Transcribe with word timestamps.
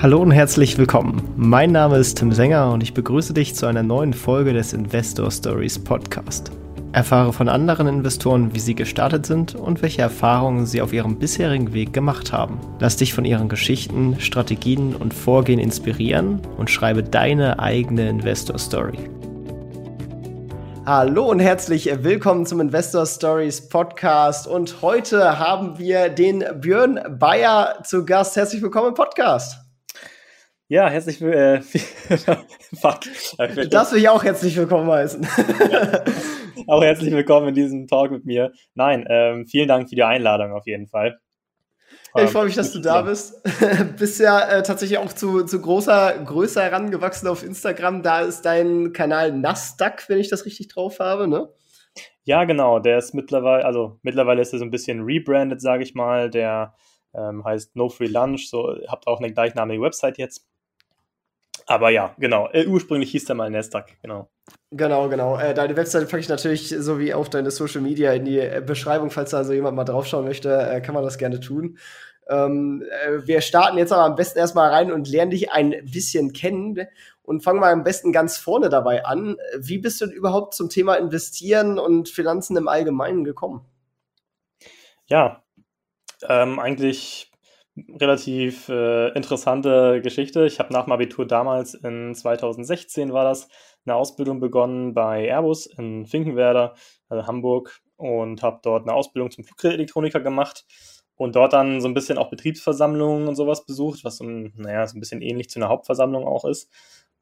Hallo 0.00 0.22
und 0.22 0.30
herzlich 0.30 0.78
willkommen. 0.78 1.28
Mein 1.36 1.72
Name 1.72 1.96
ist 1.96 2.18
Tim 2.18 2.30
Sänger 2.30 2.70
und 2.70 2.84
ich 2.84 2.94
begrüße 2.94 3.34
dich 3.34 3.56
zu 3.56 3.66
einer 3.66 3.82
neuen 3.82 4.12
Folge 4.12 4.52
des 4.52 4.72
Investor 4.72 5.28
Stories 5.28 5.76
Podcast. 5.76 6.52
Erfahre 6.92 7.32
von 7.32 7.48
anderen 7.48 7.88
Investoren, 7.88 8.54
wie 8.54 8.60
sie 8.60 8.76
gestartet 8.76 9.26
sind 9.26 9.56
und 9.56 9.82
welche 9.82 10.02
Erfahrungen 10.02 10.66
sie 10.66 10.82
auf 10.82 10.92
ihrem 10.92 11.18
bisherigen 11.18 11.72
Weg 11.72 11.92
gemacht 11.92 12.32
haben. 12.32 12.60
Lass 12.78 12.94
dich 12.94 13.12
von 13.12 13.24
ihren 13.24 13.48
Geschichten, 13.48 14.20
Strategien 14.20 14.94
und 14.94 15.12
Vorgehen 15.12 15.58
inspirieren 15.58 16.42
und 16.56 16.70
schreibe 16.70 17.02
deine 17.02 17.58
eigene 17.58 18.08
Investor 18.08 18.56
Story. 18.56 18.98
Hallo 20.86 21.28
und 21.28 21.40
herzlich 21.40 21.90
willkommen 22.04 22.46
zum 22.46 22.60
Investor 22.60 23.04
Stories 23.04 23.68
Podcast. 23.68 24.46
Und 24.46 24.80
heute 24.80 25.40
haben 25.40 25.76
wir 25.76 26.08
den 26.08 26.44
Björn 26.60 27.00
Bayer 27.18 27.82
zu 27.82 28.04
Gast. 28.04 28.36
Herzlich 28.36 28.62
willkommen 28.62 28.90
im 28.90 28.94
Podcast. 28.94 29.67
Ja, 30.70 30.90
herzlich 30.90 31.18
willkommen. 31.22 31.56
Äh, 31.56 31.62
fuck. 32.76 33.00
Du 33.54 33.68
darfst 33.70 33.94
mich 33.94 34.06
auch 34.06 34.22
herzlich 34.22 34.54
willkommen 34.54 34.90
heißen. 34.90 35.26
ja, 35.70 36.04
auch 36.66 36.82
herzlich 36.82 37.10
willkommen 37.14 37.48
in 37.48 37.54
diesem 37.54 37.86
Talk 37.86 38.10
mit 38.10 38.26
mir. 38.26 38.52
Nein, 38.74 39.06
ähm, 39.08 39.46
vielen 39.46 39.66
Dank 39.66 39.88
für 39.88 39.94
die 39.94 40.02
Einladung 40.02 40.52
auf 40.52 40.66
jeden 40.66 40.86
Fall. 40.86 41.18
Ich 42.18 42.28
freue 42.30 42.44
mich, 42.44 42.54
dass 42.54 42.72
du 42.72 42.80
da 42.80 43.00
bist. 43.00 43.42
bist 43.98 44.20
ja 44.20 44.40
äh, 44.40 44.62
tatsächlich 44.62 44.98
auch 44.98 45.10
zu, 45.10 45.42
zu 45.44 45.58
großer 45.58 46.22
Größe 46.22 46.62
herangewachsen 46.62 47.28
auf 47.28 47.42
Instagram. 47.42 48.02
Da 48.02 48.20
ist 48.20 48.42
dein 48.42 48.92
Kanal 48.92 49.32
Nasdaq, 49.32 50.06
wenn 50.10 50.18
ich 50.18 50.28
das 50.28 50.44
richtig 50.44 50.68
drauf 50.68 51.00
habe, 51.00 51.28
ne? 51.28 51.48
Ja, 52.24 52.44
genau. 52.44 52.78
Der 52.78 52.98
ist 52.98 53.14
mittlerweile, 53.14 53.64
also 53.64 54.00
mittlerweile 54.02 54.42
ist 54.42 54.52
er 54.52 54.58
so 54.58 54.66
ein 54.66 54.70
bisschen 54.70 55.00
rebranded, 55.00 55.62
sage 55.62 55.82
ich 55.82 55.94
mal. 55.94 56.28
Der 56.28 56.74
ähm, 57.14 57.42
heißt 57.42 57.74
No 57.74 57.88
Free 57.88 58.08
Lunch. 58.08 58.50
So 58.50 58.76
habt 58.86 59.06
auch 59.06 59.20
eine 59.20 59.32
gleichnamige 59.32 59.80
Website 59.80 60.18
jetzt. 60.18 60.44
Aber 61.68 61.90
ja, 61.90 62.14
genau. 62.18 62.48
Äh, 62.50 62.66
ursprünglich 62.66 63.10
hieß 63.10 63.26
der 63.26 63.36
mal 63.36 63.50
Nasdaq, 63.50 64.00
genau. 64.02 64.30
Genau, 64.70 65.10
genau. 65.10 65.38
Äh, 65.38 65.52
deine 65.52 65.76
Webseite 65.76 66.06
packe 66.06 66.20
ich 66.20 66.28
natürlich 66.30 66.70
so 66.70 66.98
wie 66.98 67.12
auch 67.12 67.28
deine 67.28 67.50
Social 67.50 67.82
Media 67.82 68.10
in 68.14 68.24
die 68.24 68.38
äh, 68.38 68.62
Beschreibung, 68.64 69.10
falls 69.10 69.30
da 69.30 69.36
also 69.36 69.52
jemand 69.52 69.76
mal 69.76 69.84
draufschauen 69.84 70.24
möchte, 70.24 70.50
äh, 70.50 70.80
kann 70.80 70.94
man 70.94 71.04
das 71.04 71.18
gerne 71.18 71.40
tun. 71.40 71.76
Ähm, 72.26 72.82
äh, 73.04 73.26
wir 73.26 73.42
starten 73.42 73.76
jetzt 73.76 73.92
aber 73.92 74.04
am 74.04 74.14
besten 74.14 74.38
erstmal 74.38 74.70
rein 74.70 74.90
und 74.90 75.08
lernen 75.08 75.30
dich 75.30 75.52
ein 75.52 75.74
bisschen 75.84 76.32
kennen 76.32 76.86
und 77.22 77.42
fangen 77.42 77.60
mal 77.60 77.72
am 77.72 77.84
besten 77.84 78.12
ganz 78.12 78.38
vorne 78.38 78.70
dabei 78.70 79.04
an. 79.04 79.36
Wie 79.58 79.76
bist 79.76 80.00
du 80.00 80.06
denn 80.06 80.14
überhaupt 80.14 80.54
zum 80.54 80.70
Thema 80.70 80.94
Investieren 80.94 81.78
und 81.78 82.08
Finanzen 82.08 82.56
im 82.56 82.68
Allgemeinen 82.68 83.24
gekommen? 83.24 83.66
Ja, 85.06 85.42
ähm, 86.26 86.58
eigentlich 86.58 87.30
relativ 88.00 88.68
äh, 88.68 89.08
interessante 89.10 90.00
Geschichte. 90.02 90.46
Ich 90.46 90.58
habe 90.58 90.72
nach 90.72 90.84
dem 90.84 90.92
Abitur 90.92 91.26
damals 91.26 91.74
in 91.74 92.14
2016 92.14 93.12
war 93.12 93.24
das 93.24 93.48
eine 93.84 93.94
Ausbildung 93.94 94.40
begonnen 94.40 94.94
bei 94.94 95.26
Airbus 95.26 95.66
in 95.66 96.06
Finkenwerder, 96.06 96.74
also 97.08 97.26
Hamburg, 97.26 97.80
und 97.96 98.42
habe 98.42 98.60
dort 98.62 98.82
eine 98.82 98.94
Ausbildung 98.94 99.30
zum 99.30 99.44
Fluggerätelektroniker 99.44 100.20
gemacht 100.20 100.64
und 101.16 101.34
dort 101.36 101.52
dann 101.52 101.80
so 101.80 101.88
ein 101.88 101.94
bisschen 101.94 102.18
auch 102.18 102.30
Betriebsversammlungen 102.30 103.28
und 103.28 103.34
sowas 103.34 103.66
besucht, 103.66 104.04
was 104.04 104.18
so 104.18 104.24
ein, 104.24 104.52
naja, 104.56 104.86
so 104.86 104.96
ein 104.96 105.00
bisschen 105.00 105.20
ähnlich 105.20 105.50
zu 105.50 105.58
einer 105.58 105.68
Hauptversammlung 105.68 106.26
auch 106.26 106.44
ist. 106.44 106.70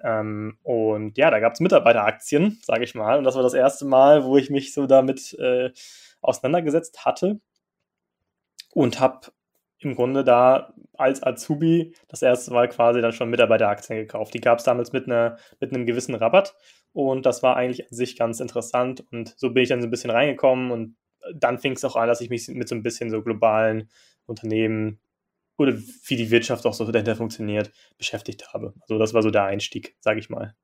Ähm, 0.03 0.59
und 0.63 1.17
ja, 1.17 1.31
da 1.31 1.41
gab 1.41 1.55
es 1.55 1.61
Mitarbeiteraktien, 1.61 2.61
sage 2.63 2.85
ich 2.85 2.95
mal. 2.95 3.17
Und 3.19 3.25
das 3.25 3.35
war 3.35 3.43
das 3.43 3.55
erste 3.55 3.87
Mal, 3.87 4.25
wo 4.25 4.37
ich 4.37 4.51
mich 4.51 4.75
so 4.75 4.87
damit 4.87 5.33
äh, 5.39 5.71
auseinandergesetzt 6.21 7.05
hatte 7.05 7.41
und 8.75 9.01
habe 9.01 9.29
im 9.79 9.95
Grunde 9.95 10.25
da 10.25 10.75
als 10.95 11.23
Azubi 11.23 11.95
das 12.09 12.23
erste 12.23 12.53
Mal 12.53 12.69
quasi 12.69 13.01
dann 13.01 13.13
schon 13.13 13.31
Mitarbeiteraktien 13.31 13.99
gekauft. 13.99 14.35
Die 14.35 14.41
gab 14.41 14.59
es 14.59 14.65
damals 14.65 14.93
mit, 14.93 15.07
einer, 15.07 15.37
mit 15.61 15.73
einem 15.73 15.87
gewissen 15.87 16.15
Rabatt 16.15 16.55
und 16.93 17.27
das 17.27 17.43
war 17.43 17.57
eigentlich 17.57 17.83
an 17.83 17.95
sich 17.95 18.17
ganz 18.17 18.41
interessant 18.41 19.05
und 19.13 19.35
so 19.37 19.51
bin 19.51 19.63
ich 19.63 19.69
dann 19.69 19.81
so 19.81 19.87
ein 19.87 19.91
bisschen 19.91 20.11
reingekommen 20.11 20.71
und 20.71 20.97
dann 21.35 21.59
fing 21.59 21.73
es 21.73 21.85
auch 21.85 21.97
an, 21.97 22.09
dass 22.09 22.21
ich 22.21 22.31
mich 22.31 22.49
mit 22.49 22.69
so 22.69 22.75
ein 22.75 22.83
bisschen 22.83 23.11
so 23.11 23.23
globalen 23.23 23.89
Unternehmen 24.27 25.01
oder 25.59 25.75
wie 25.75 26.17
die 26.17 26.31
Wirtschaft 26.31 26.67
auch 26.67 26.75
so 26.75 26.91
dahinter 26.91 27.17
funktioniert, 27.17 27.71
beschäftigt 27.99 28.53
habe. 28.53 28.75
Also 28.83 28.99
das 28.99 29.15
war 29.15 29.23
so 29.23 29.31
der 29.31 29.45
Einstieg, 29.45 29.97
sage 30.01 30.21
ich 30.21 30.29
mal. 30.29 30.55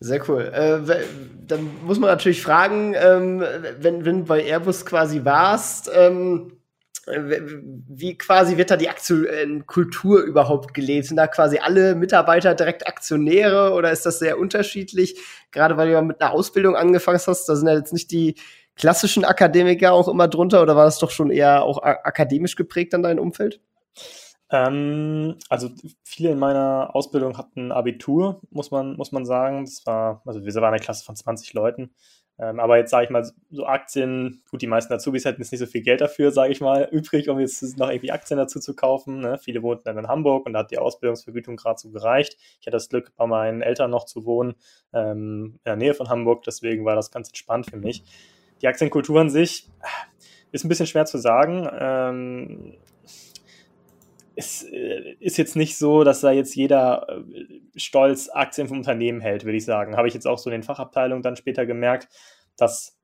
Sehr 0.00 0.28
cool. 0.28 0.42
Äh, 0.52 1.04
dann 1.46 1.70
muss 1.84 1.98
man 1.98 2.10
natürlich 2.10 2.42
fragen, 2.42 2.94
ähm, 2.96 3.44
wenn, 3.78 4.04
wenn 4.04 4.24
bei 4.24 4.42
Airbus 4.44 4.84
quasi 4.84 5.24
warst, 5.24 5.90
ähm, 5.94 6.61
wie 7.06 8.16
quasi 8.16 8.56
wird 8.56 8.70
da 8.70 8.76
die 8.76 8.88
aktuelle 8.88 9.60
Kultur 9.62 10.22
überhaupt 10.22 10.72
gelebt? 10.72 11.06
Sind 11.06 11.16
da 11.16 11.26
quasi 11.26 11.58
alle 11.58 11.94
Mitarbeiter 11.94 12.54
direkt 12.54 12.86
Aktionäre 12.86 13.72
oder 13.72 13.90
ist 13.90 14.06
das 14.06 14.20
sehr 14.20 14.38
unterschiedlich? 14.38 15.16
Gerade 15.50 15.76
weil 15.76 15.88
du 15.88 15.94
ja 15.94 16.02
mit 16.02 16.20
einer 16.20 16.32
Ausbildung 16.32 16.76
angefangen 16.76 17.20
hast, 17.26 17.46
da 17.46 17.56
sind 17.56 17.66
ja 17.66 17.74
jetzt 17.74 17.92
nicht 17.92 18.10
die 18.12 18.36
klassischen 18.76 19.24
Akademiker 19.24 19.92
auch 19.92 20.08
immer 20.08 20.28
drunter 20.28 20.62
oder 20.62 20.76
war 20.76 20.84
das 20.84 20.98
doch 20.98 21.10
schon 21.10 21.30
eher 21.30 21.64
auch 21.64 21.82
akademisch 21.82 22.56
geprägt 22.56 22.94
an 22.94 23.02
dein 23.02 23.18
Umfeld? 23.18 23.60
Ähm, 24.50 25.38
also 25.48 25.70
viele 26.04 26.30
in 26.30 26.38
meiner 26.38 26.94
Ausbildung 26.94 27.38
hatten 27.38 27.72
Abitur, 27.72 28.42
muss 28.50 28.70
man, 28.70 28.96
muss 28.96 29.10
man 29.10 29.24
sagen. 29.24 29.64
Das 29.64 29.84
war, 29.86 30.22
also 30.26 30.44
wir 30.44 30.54
waren 30.54 30.74
eine 30.74 30.82
Klasse 30.82 31.04
von 31.04 31.16
20 31.16 31.52
Leuten. 31.54 31.94
Ähm, 32.42 32.58
aber 32.58 32.76
jetzt 32.76 32.90
sage 32.90 33.04
ich 33.04 33.10
mal, 33.10 33.24
so 33.50 33.66
Aktien, 33.66 34.42
gut, 34.50 34.62
die 34.62 34.66
meisten 34.66 34.92
Azubis 34.92 35.24
hätten 35.24 35.40
jetzt 35.40 35.52
nicht 35.52 35.60
so 35.60 35.66
viel 35.66 35.82
Geld 35.82 36.00
dafür, 36.00 36.32
sage 36.32 36.50
ich 36.50 36.60
mal, 36.60 36.88
übrig, 36.90 37.28
um 37.28 37.38
jetzt 37.38 37.78
noch 37.78 37.88
irgendwie 37.88 38.10
Aktien 38.10 38.36
dazu 38.36 38.58
zu 38.58 38.74
kaufen. 38.74 39.20
Ne? 39.20 39.38
Viele 39.38 39.62
wohnten 39.62 39.84
dann 39.84 39.96
in 39.96 40.08
Hamburg 40.08 40.44
und 40.46 40.54
da 40.54 40.60
hat 40.60 40.72
die 40.72 40.78
Ausbildungsvergütung 40.78 41.54
gerade 41.54 41.78
so 41.78 41.90
gereicht. 41.90 42.36
Ich 42.60 42.66
hatte 42.66 42.72
das 42.72 42.88
Glück, 42.88 43.12
bei 43.16 43.28
meinen 43.28 43.62
Eltern 43.62 43.92
noch 43.92 44.06
zu 44.06 44.24
wohnen, 44.24 44.54
ähm, 44.92 45.54
in 45.58 45.60
der 45.64 45.76
Nähe 45.76 45.94
von 45.94 46.08
Hamburg, 46.08 46.42
deswegen 46.42 46.84
war 46.84 46.96
das 46.96 47.12
ganz 47.12 47.28
entspannt 47.28 47.70
für 47.70 47.76
mich. 47.76 48.02
Die 48.60 48.66
Aktienkultur 48.66 49.20
an 49.20 49.30
sich 49.30 49.68
ist 50.50 50.64
ein 50.64 50.68
bisschen 50.68 50.88
schwer 50.88 51.04
zu 51.04 51.18
sagen. 51.18 51.68
Ähm, 51.78 52.74
es 54.36 54.64
äh, 54.64 55.16
ist 55.20 55.36
jetzt 55.36 55.56
nicht 55.56 55.76
so, 55.76 56.04
dass 56.04 56.20
da 56.20 56.30
jetzt 56.30 56.54
jeder 56.54 57.06
äh, 57.08 57.60
stolz 57.76 58.28
Aktien 58.32 58.68
vom 58.68 58.78
Unternehmen 58.78 59.20
hält, 59.20 59.44
würde 59.44 59.56
ich 59.56 59.64
sagen. 59.64 59.96
Habe 59.96 60.08
ich 60.08 60.14
jetzt 60.14 60.26
auch 60.26 60.38
so 60.38 60.50
in 60.50 60.52
den 60.52 60.62
Fachabteilungen 60.62 61.22
dann 61.22 61.36
später 61.36 61.66
gemerkt. 61.66 62.08
Das 62.56 62.98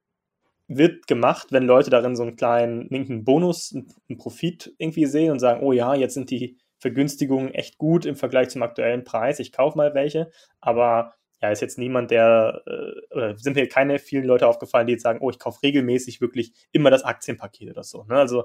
wird 0.68 1.06
gemacht, 1.06 1.48
wenn 1.50 1.64
Leute 1.64 1.90
darin 1.90 2.14
so 2.14 2.22
einen 2.22 2.36
kleinen 2.36 2.88
linken 2.90 3.24
Bonus, 3.24 3.74
einen 3.74 4.18
Profit 4.18 4.74
irgendwie 4.78 5.06
sehen 5.06 5.32
und 5.32 5.38
sagen, 5.38 5.62
oh 5.62 5.72
ja, 5.72 5.94
jetzt 5.94 6.14
sind 6.14 6.30
die 6.30 6.58
Vergünstigungen 6.78 7.52
echt 7.54 7.78
gut 7.78 8.04
im 8.06 8.16
Vergleich 8.16 8.50
zum 8.50 8.62
aktuellen 8.62 9.04
Preis, 9.04 9.40
ich 9.40 9.52
kaufe 9.52 9.76
mal 9.76 9.94
welche. 9.94 10.30
Aber 10.60 11.14
ja, 11.40 11.50
ist 11.50 11.60
jetzt 11.60 11.78
niemand, 11.78 12.10
der, 12.10 12.62
äh, 12.66 13.14
oder 13.14 13.38
sind 13.38 13.56
mir 13.56 13.68
keine 13.68 13.98
vielen 13.98 14.24
Leute 14.24 14.46
aufgefallen, 14.46 14.86
die 14.86 14.94
jetzt 14.94 15.02
sagen, 15.02 15.20
oh, 15.22 15.30
ich 15.30 15.38
kaufe 15.38 15.62
regelmäßig 15.62 16.20
wirklich 16.20 16.52
immer 16.72 16.90
das 16.90 17.04
Aktienpaket 17.04 17.70
oder 17.70 17.84
so. 17.84 18.04
Ne? 18.04 18.16
Also 18.16 18.44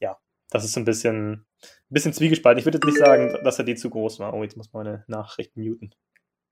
ja, 0.00 0.18
das 0.54 0.64
ist 0.64 0.72
so 0.72 0.80
ein 0.80 0.84
bisschen, 0.84 1.32
ein 1.32 1.44
bisschen 1.90 2.12
zwiegespalten. 2.12 2.60
Ich 2.60 2.64
würde 2.64 2.78
jetzt 2.78 2.86
nicht 2.86 2.98
sagen, 2.98 3.36
dass 3.42 3.58
er 3.58 3.64
die 3.64 3.74
zu 3.74 3.90
groß 3.90 4.20
war. 4.20 4.32
Oh, 4.34 4.44
jetzt 4.44 4.56
muss 4.56 4.72
meine 4.72 5.04
Nachrichten 5.08 5.62
muten. 5.62 5.90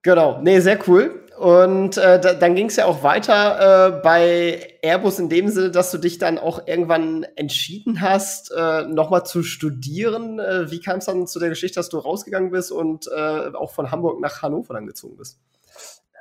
Genau, 0.03 0.41
nee, 0.43 0.59
sehr 0.59 0.77
cool. 0.89 1.25
Und 1.39 1.97
äh, 1.99 2.21
da, 2.21 2.35
dann 2.35 2.57
ging 2.57 2.67
es 2.67 2.75
ja 2.75 2.87
auch 2.87 3.05
weiter 3.05 3.99
äh, 3.99 4.01
bei 4.03 4.77
Airbus 4.83 5.21
in 5.21 5.29
dem 5.29 5.47
Sinne, 5.47 5.71
dass 5.71 5.93
du 5.93 5.99
dich 5.99 6.19
dann 6.19 6.39
auch 6.39 6.67
irgendwann 6.67 7.25
entschieden 7.37 8.01
hast, 8.01 8.51
äh, 8.51 8.83
nochmal 8.89 9.25
zu 9.25 9.45
studieren. 9.45 10.41
Äh, 10.41 10.69
wie 10.73 10.81
kam 10.81 10.99
es 10.99 11.05
dann 11.05 11.29
zu 11.29 11.39
der 11.39 11.51
Geschichte, 11.51 11.79
dass 11.79 11.89
du 11.89 11.99
rausgegangen 11.99 12.51
bist 12.51 12.73
und 12.73 13.07
äh, 13.07 13.53
auch 13.55 13.71
von 13.71 13.93
Hamburg 13.93 14.21
nach 14.21 14.43
Hannover 14.43 14.75
dann 14.75 14.89
gezogen 14.89 15.17
bist? 15.17 15.39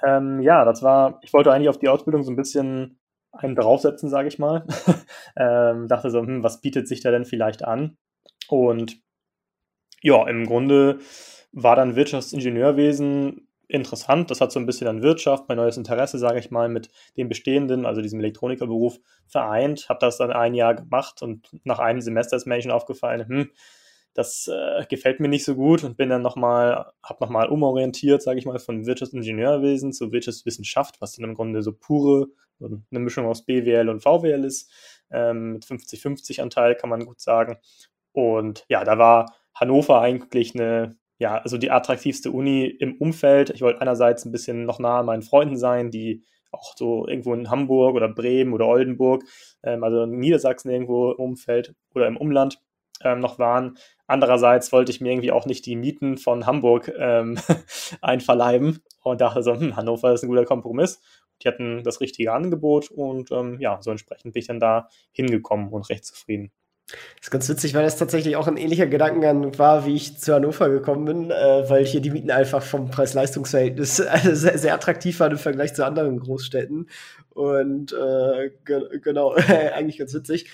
Ähm, 0.06 0.40
ja, 0.42 0.66
das 0.66 0.84
war, 0.84 1.20
ich 1.24 1.34
wollte 1.34 1.52
eigentlich 1.52 1.70
auf 1.70 1.80
die 1.80 1.90
Ausbildung 1.90 2.22
so 2.22 2.30
ein 2.30 2.36
bisschen 2.36 3.00
einen 3.32 3.56
draufsetzen, 3.56 4.10
sage 4.10 4.28
ich 4.28 4.40
mal. 4.40 4.66
ähm, 5.38 5.88
dachte 5.88 6.10
so, 6.10 6.22
hm, 6.22 6.44
was 6.44 6.62
bietet 6.62 6.88
sich 6.88 7.02
da 7.02 7.12
denn 7.12 7.26
vielleicht 7.26 7.64
an? 7.64 7.98
Und 8.48 9.02
ja, 10.02 10.28
im 10.28 10.46
Grunde 10.46 11.00
war 11.52 11.76
dann 11.76 11.96
Wirtschaftsingenieurwesen 11.96 13.48
interessant. 13.72 14.30
Das 14.30 14.42
hat 14.42 14.52
so 14.52 14.60
ein 14.60 14.66
bisschen 14.66 14.88
an 14.88 15.02
Wirtschaft, 15.02 15.46
mein 15.48 15.58
neues 15.58 15.78
Interesse, 15.78 16.18
sage 16.18 16.40
ich 16.40 16.52
mal, 16.52 16.70
mit 16.70 16.90
dem 17.18 17.30
bestehenden, 17.30 17.86
also 17.86 18.02
diesem 18.02 18.20
Elektronikerberuf 18.20 19.00
vereint. 19.28 19.88
Habe 19.90 20.00
das 20.00 20.18
dann 20.18 20.32
ein 20.32 20.54
Jahr 20.54 20.76
gemacht 20.76 21.22
und 21.22 21.50
nach 21.64 21.80
einem 21.80 22.02
Semester 22.02 22.36
ist 22.36 22.46
mir 22.46 22.62
schon 22.62 22.72
aufgefallen, 22.72 23.28
hm, 23.28 23.50
das 24.14 24.50
äh, 24.50 24.86
gefällt 24.88 25.22
mir 25.22 25.30
nicht 25.30 25.46
so 25.46 25.56
gut 25.56 25.86
und 25.86 25.96
bin 25.96 26.10
dann 26.10 26.22
nochmal, 26.22 26.92
habe 27.02 27.24
nochmal 27.24 27.48
umorientiert, 27.48 28.22
sage 28.22 28.40
ich 28.40 28.46
mal, 28.46 28.60
von 28.60 28.86
Wirtschaftsingenieurwesen 28.86 29.94
zu 29.94 30.12
Wirtschaftswissenschaft, 30.12 31.00
was 31.00 31.14
dann 31.14 31.30
im 31.30 31.36
Grunde 31.36 31.64
so 31.64 31.72
pure 31.72 32.28
eine 32.66 33.00
Mischung 33.00 33.26
aus 33.26 33.46
BWL 33.46 33.90
und 33.90 34.02
VWL 34.02 34.44
ist, 34.46 34.72
ähm, 35.12 35.54
mit 35.54 35.66
50-50 35.66 36.42
Anteil, 36.42 36.76
kann 36.76 36.90
man 36.90 37.06
gut 37.06 37.20
sagen. 37.20 37.58
Und 38.14 38.66
ja, 38.70 38.84
da 38.84 38.98
war 38.98 39.34
Hannover 39.54 40.02
eigentlich 40.02 40.56
eine, 40.56 40.96
ja, 41.18 41.38
also 41.38 41.58
die 41.58 41.72
attraktivste 41.72 42.32
Uni 42.32 42.66
im 42.66 42.96
Umfeld. 42.98 43.50
Ich 43.52 43.62
wollte 43.62 43.82
einerseits 43.82 44.26
ein 44.26 44.32
bisschen 44.32 44.66
noch 44.66 44.80
nah 44.80 45.00
an 45.00 45.06
meinen 45.06 45.22
Freunden 45.22 45.58
sein, 45.58 45.92
die 45.92 46.24
auch 46.52 46.76
so 46.76 47.08
irgendwo 47.08 47.34
in 47.34 47.50
Hamburg 47.50 47.96
oder 47.96 48.10
Bremen 48.10 48.54
oder 48.54 48.68
Oldenburg, 48.68 49.24
ähm, 49.64 49.84
also 49.84 50.04
in 50.04 50.20
Niedersachsen 50.20 50.70
irgendwo 50.70 51.12
im 51.12 51.20
Umfeld 51.20 51.76
oder 51.96 52.08
im 52.08 52.18
Umland 52.18 52.60
ähm, 53.04 53.20
noch 53.20 53.40
waren. 53.40 53.78
Andererseits 54.08 54.72
wollte 54.72 54.92
ich 54.92 55.00
mir 55.00 55.12
irgendwie 55.12 55.32
auch 55.32 55.46
nicht 55.46 55.66
die 55.66 55.76
Mieten 55.76 56.18
von 56.18 56.46
Hamburg 56.46 56.92
ähm, 56.98 57.40
einverleiben 58.02 58.84
und 59.04 59.22
dachte 59.22 59.44
so, 59.44 59.56
hm, 59.56 59.76
Hannover 59.76 60.14
ist 60.14 60.24
ein 60.24 60.30
guter 60.30 60.46
Kompromiss. 60.46 61.02
Die 61.44 61.48
hatten 61.48 61.84
das 61.84 62.02
richtige 62.02 62.34
Angebot 62.34 62.92
und 62.92 63.32
ähm, 63.32 63.60
ja, 63.60 63.82
so 63.82 63.92
entsprechend 63.92 64.34
bin 64.34 64.40
ich 64.40 64.48
dann 64.48 64.60
da 64.60 64.88
hingekommen 65.12 65.70
und 65.70 65.90
recht 65.90 66.06
zufrieden. 66.06 66.52
Das 66.88 67.28
ist 67.28 67.32
ganz 67.32 67.50
witzig, 67.50 67.74
weil 67.74 67.84
das 67.84 67.98
tatsächlich 67.98 68.36
auch 68.36 68.48
ein 68.48 68.58
ähnlicher 68.58 68.88
Gedankengang 68.88 69.58
war, 69.58 69.86
wie 69.86 69.96
ich 69.96 70.18
zu 70.18 70.34
Hannover 70.34 70.70
gekommen 70.70 71.06
bin, 71.06 71.32
äh, 71.32 71.70
weil 71.70 71.86
hier 71.86 72.02
die 72.02 72.12
Mieten 72.12 72.32
einfach 72.32 72.62
vom 72.62 72.90
Preis-Leistungs-Verhältnis 72.90 74.00
äh, 74.00 74.20
sehr, 74.34 74.58
sehr, 74.58 74.74
attraktiv 74.74 75.20
waren 75.20 75.32
im 75.32 75.38
Vergleich 75.38 75.74
zu 75.74 75.86
anderen 75.86 76.20
Großstädten. 76.20 76.90
Und 77.30 77.94
äh, 77.94 78.52
ge 78.66 79.00
genau, 79.02 79.34
eigentlich 79.76 80.00
ganz 80.00 80.14
witzig. 80.14 80.50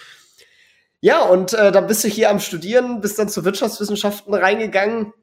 Ja, 1.00 1.26
und 1.26 1.54
äh, 1.54 1.72
dann 1.72 1.88
bist 1.88 2.04
du 2.04 2.08
hier 2.08 2.30
am 2.30 2.40
Studieren, 2.40 3.02
bist 3.02 3.20
dann 3.20 3.30
zu 3.30 3.46
Wirtschaftswissenschaften 3.46 4.34
reingegangen. 4.34 5.14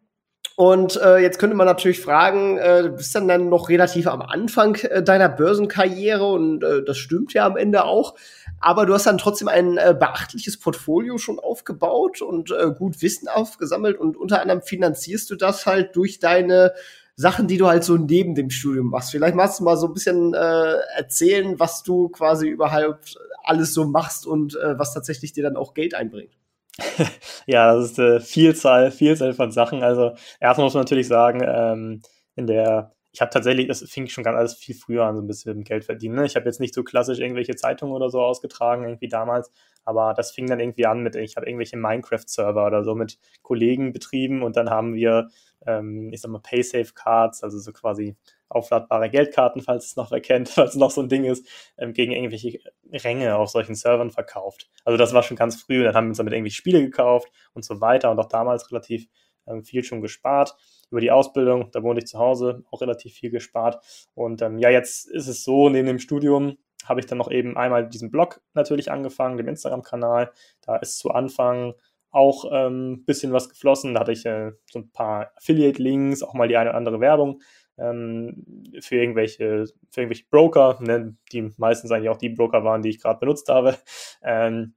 Und 0.57 1.01
äh, 1.03 1.19
jetzt 1.19 1.41
könnte 1.41 1.57
man 1.57 1.67
natürlich 1.67 2.01
fragen, 2.01 2.59
äh, 2.59 2.85
du 2.85 2.91
bist 2.91 3.13
dann, 3.15 3.27
dann 3.27 3.49
noch 3.49 3.69
relativ 3.69 4.07
am 4.07 4.23
Anfang 4.23 4.77
äh, 4.77 5.03
deiner 5.03 5.29
Börsenkarriere 5.29 6.25
und 6.25 6.63
äh, 6.63 6.85
das 6.85 6.97
stimmt 6.97 7.33
ja 7.35 7.45
am 7.45 7.57
Ende 7.57 7.85
auch. 7.85 8.15
Aber 8.61 8.87
du 8.87 8.95
hast 8.95 9.07
dann 9.07 9.19
trotzdem 9.19 9.49
ein 9.49 9.79
äh, 9.79 9.97
beachtliches 9.99 10.61
Portfolio 10.61 11.19
schon 11.19 11.41
aufgebaut 11.41 12.23
und 12.23 12.53
äh, 12.53 12.71
gut 12.71 13.03
Wissen 13.03 13.27
aufgesammelt 13.27 13.99
und 13.99 14.17
unter 14.17 14.41
anderem 14.41 14.63
finanzierst 14.63 15.29
du 15.29 15.35
das 15.35 15.67
halt 15.67 15.97
durch 15.97 16.21
deine 16.21 16.73
Sachen, 17.17 17.49
die 17.49 17.59
du 17.59 17.67
halt 17.67 17.83
so 17.83 17.97
neben 17.97 18.37
dem 18.37 18.51
Studium 18.51 18.91
machst. 18.91 19.11
Vielleicht 19.11 19.35
magst 19.35 19.59
du 19.59 19.65
mal 19.65 19.77
so 19.77 19.89
ein 19.89 19.93
bisschen 19.93 20.35
äh, 20.35 20.75
erzählen, 20.97 21.59
was 21.59 21.83
du 21.83 22.09
quasi 22.11 22.49
überhaupt 22.49 23.19
alles 23.43 23.75
so 23.75 23.87
machst 23.87 24.25
und 24.25 24.55
äh, 24.57 24.79
was 24.79 24.95
tatsächlich 24.95 25.33
dir 25.33 25.43
dann 25.43 25.57
auch 25.57 25.75
Geld 25.75 25.95
einbringt. 25.95 26.33
ja, 27.47 27.75
das 27.75 27.93
ist 27.93 28.01
eine 28.01 28.21
Vielzahl, 28.21 28.91
Vielzahl 28.91 29.33
von 29.33 29.53
Sachen. 29.53 29.83
Also 29.83 30.15
erstmal 30.41 30.67
muss 30.67 30.75
man 30.75 30.83
natürlich 30.83 31.09
sagen, 31.09 31.43
ähm, 31.45 32.03
in 32.37 32.47
der 32.47 32.95
ich 33.15 33.21
habe 33.21 33.31
tatsächlich, 33.31 33.69
das 33.69 33.89
fing 33.89 34.09
schon 34.09 34.25
ganz 34.25 34.37
alles 34.37 34.55
viel 34.55 34.75
früher 34.75 35.05
an, 35.05 35.15
so 35.15 35.23
ein 35.23 35.29
bisschen 35.29 35.51
mit 35.51 35.65
dem 35.65 35.69
Geld 35.69 35.85
verdienen. 35.85 36.17
Ne? 36.17 36.27
Ich 36.27 36.35
habe 36.35 36.47
jetzt 36.47 36.59
nicht 36.59 36.75
so 36.75 36.83
klassisch 36.83 37.21
irgendwelche 37.21 37.55
Zeitungen 37.55 37.95
oder 37.95 38.11
so 38.11 38.21
ausgetragen, 38.21 38.83
irgendwie 38.83 39.09
damals, 39.09 39.53
aber 39.85 40.15
das 40.15 40.33
fing 40.33 40.47
dann 40.47 40.61
irgendwie 40.61 40.87
an 40.87 41.03
mit, 41.03 41.17
ich 41.17 41.37
habe 41.37 41.47
irgendwelche 41.47 41.77
Minecraft-Server 41.77 42.67
oder 42.67 42.85
so 42.85 42.95
mit 42.95 43.19
Kollegen 43.43 43.93
betrieben 43.93 44.43
und 44.43 44.57
dann 44.57 44.71
haben 44.71 44.95
wir, 44.95 45.29
ähm, 45.67 46.11
ich 46.13 46.21
sag 46.21 46.31
mal, 46.31 46.41
Paysafe-Cards, 46.41 47.43
also 47.43 47.59
so 47.59 47.73
quasi 47.73 48.17
aufladbare 48.49 49.11
Geldkarten, 49.11 49.63
falls 49.63 49.87
es 49.87 49.97
noch 49.97 50.11
wer 50.11 50.21
kennt, 50.21 50.49
falls 50.51 50.71
es 50.71 50.77
noch 50.77 50.91
so 50.91 51.03
ein 51.03 51.09
Ding 51.09 51.25
ist, 51.25 51.47
ähm, 51.79 51.93
gegen 51.93 52.13
irgendwelche 52.13 52.61
Ränge 52.93 53.37
auf 53.37 53.51
solchen 53.51 53.75
Servern 53.75 54.11
verkauft. 54.11 54.71
Also 54.85 54.97
das 54.97 55.13
war 55.13 55.23
schon 55.23 55.37
ganz 55.37 55.61
früh 55.61 55.79
und 55.79 55.85
dann 55.85 55.95
haben 55.95 56.07
wir 56.07 56.11
uns 56.11 56.19
damit 56.19 56.33
irgendwie 56.33 56.51
Spiele 56.51 56.83
gekauft 56.83 57.31
und 57.53 57.65
so 57.65 57.81
weiter 57.81 58.11
und 58.11 58.19
auch 58.19 58.29
damals 58.29 58.71
relativ 58.71 59.09
ähm, 59.47 59.65
viel 59.65 59.85
schon 59.85 60.01
gespart 60.01 60.57
über 60.91 61.01
die 61.01 61.11
Ausbildung. 61.11 61.71
Da 61.73 61.83
wohnte 61.83 62.01
ich 62.01 62.07
zu 62.07 62.19
Hause, 62.19 62.65
auch 62.71 62.81
relativ 62.81 63.15
viel 63.15 63.31
gespart. 63.31 63.85
Und 64.15 64.43
ähm, 64.43 64.59
ja, 64.59 64.71
jetzt 64.71 65.07
ist 65.11 65.29
es 65.29 65.45
so, 65.45 65.69
neben 65.69 65.87
dem 65.87 65.99
Studium 65.99 66.57
habe 66.85 67.01
ich 67.01 67.07
dann 67.07 67.19
noch 67.19 67.31
eben 67.31 67.57
einmal 67.57 67.89
diesen 67.89 68.11
Blog 68.11 68.41
natürlich 68.55 68.91
angefangen, 68.91 69.37
dem 69.37 69.49
Instagram-Kanal. 69.49 70.33
Da 70.63 70.77
ist 70.77 70.99
zu 70.99 71.11
Anfang 71.11 71.75
auch 72.11 72.45
ein 72.45 72.67
ähm, 72.67 73.05
bisschen 73.05 73.33
was 73.33 73.49
geflossen. 73.49 73.95
Da 73.95 74.01
hatte 74.01 74.13
ich 74.13 74.25
äh, 74.25 74.53
so 74.71 74.79
ein 74.79 74.91
paar 74.93 75.33
Affiliate-Links, 75.37 76.23
auch 76.23 76.35
mal 76.35 76.49
die 76.49 76.57
eine 76.57 76.71
oder 76.71 76.79
andere 76.79 77.01
Werbung 77.01 77.41
ähm, 77.77 78.45
für, 78.81 78.97
irgendwelche, 78.97 79.67
für 79.91 80.01
irgendwelche 80.01 80.25
Broker, 80.31 80.79
ne, 80.81 81.17
die 81.33 81.53
meistens 81.57 81.91
eigentlich 81.91 82.11
auch 82.11 82.17
die 82.17 82.29
Broker 82.29 82.65
waren, 82.65 82.83
die 82.83 82.91
ich 82.91 83.01
gerade 83.01 83.19
benutzt 83.19 83.49
habe. 83.49 83.77
Ähm, 84.23 84.75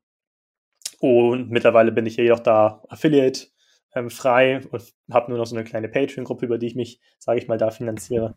und 1.00 1.52
mittlerweile 1.52 1.92
bin 1.92 2.06
ich 2.06 2.18
jedoch 2.18 2.40
da 2.40 2.84
Affiliate 2.90 3.48
ähm, 3.94 4.10
frei 4.10 4.62
und 4.72 4.84
habe 5.12 5.30
nur 5.30 5.38
noch 5.38 5.46
so 5.46 5.56
eine 5.56 5.64
kleine 5.64 5.90
Patreon-Gruppe, 5.90 6.46
über 6.46 6.58
die 6.58 6.68
ich 6.68 6.76
mich, 6.76 7.00
sage 7.20 7.40
ich 7.40 7.48
mal, 7.48 7.58
da 7.58 7.70
finanziere. 7.70 8.36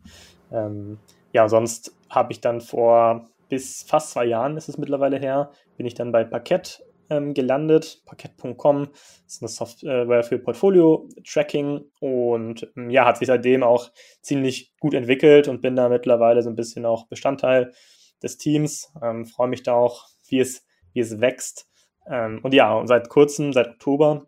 Ähm, 0.51 0.99
ja, 1.33 1.49
sonst 1.49 1.95
habe 2.09 2.31
ich 2.33 2.41
dann 2.41 2.61
vor 2.61 3.29
bis 3.51 3.83
fast 3.83 4.11
zwei 4.11 4.25
Jahren 4.25 4.55
ist 4.55 4.69
es 4.69 4.77
mittlerweile 4.77 5.19
her, 5.19 5.51
bin 5.75 5.85
ich 5.85 5.93
dann 5.93 6.13
bei 6.13 6.23
Parkett 6.23 6.81
ähm, 7.09 7.33
gelandet. 7.33 8.01
Parkett.com 8.05 8.87
ist 9.27 9.41
eine 9.41 9.49
Software 9.49 10.23
für 10.23 10.39
Portfolio-Tracking 10.39 11.81
und 11.99 12.71
ähm, 12.77 12.89
ja, 12.89 13.05
hat 13.05 13.17
sich 13.17 13.27
seitdem 13.27 13.61
auch 13.61 13.91
ziemlich 14.21 14.73
gut 14.79 14.93
entwickelt 14.93 15.49
und 15.49 15.61
bin 15.61 15.75
da 15.75 15.89
mittlerweile 15.89 16.41
so 16.41 16.49
ein 16.49 16.55
bisschen 16.55 16.85
auch 16.85 17.07
Bestandteil 17.07 17.73
des 18.23 18.37
Teams. 18.37 18.93
Ähm, 19.03 19.25
Freue 19.25 19.49
mich 19.49 19.63
da 19.63 19.73
auch, 19.73 20.07
wie 20.29 20.39
es, 20.39 20.65
wie 20.93 21.01
es 21.01 21.19
wächst. 21.19 21.67
Ähm, 22.09 22.39
und 22.43 22.53
ja, 22.53 22.73
und 22.73 22.87
seit 22.87 23.09
kurzem, 23.09 23.51
seit 23.51 23.67
Oktober, 23.67 24.27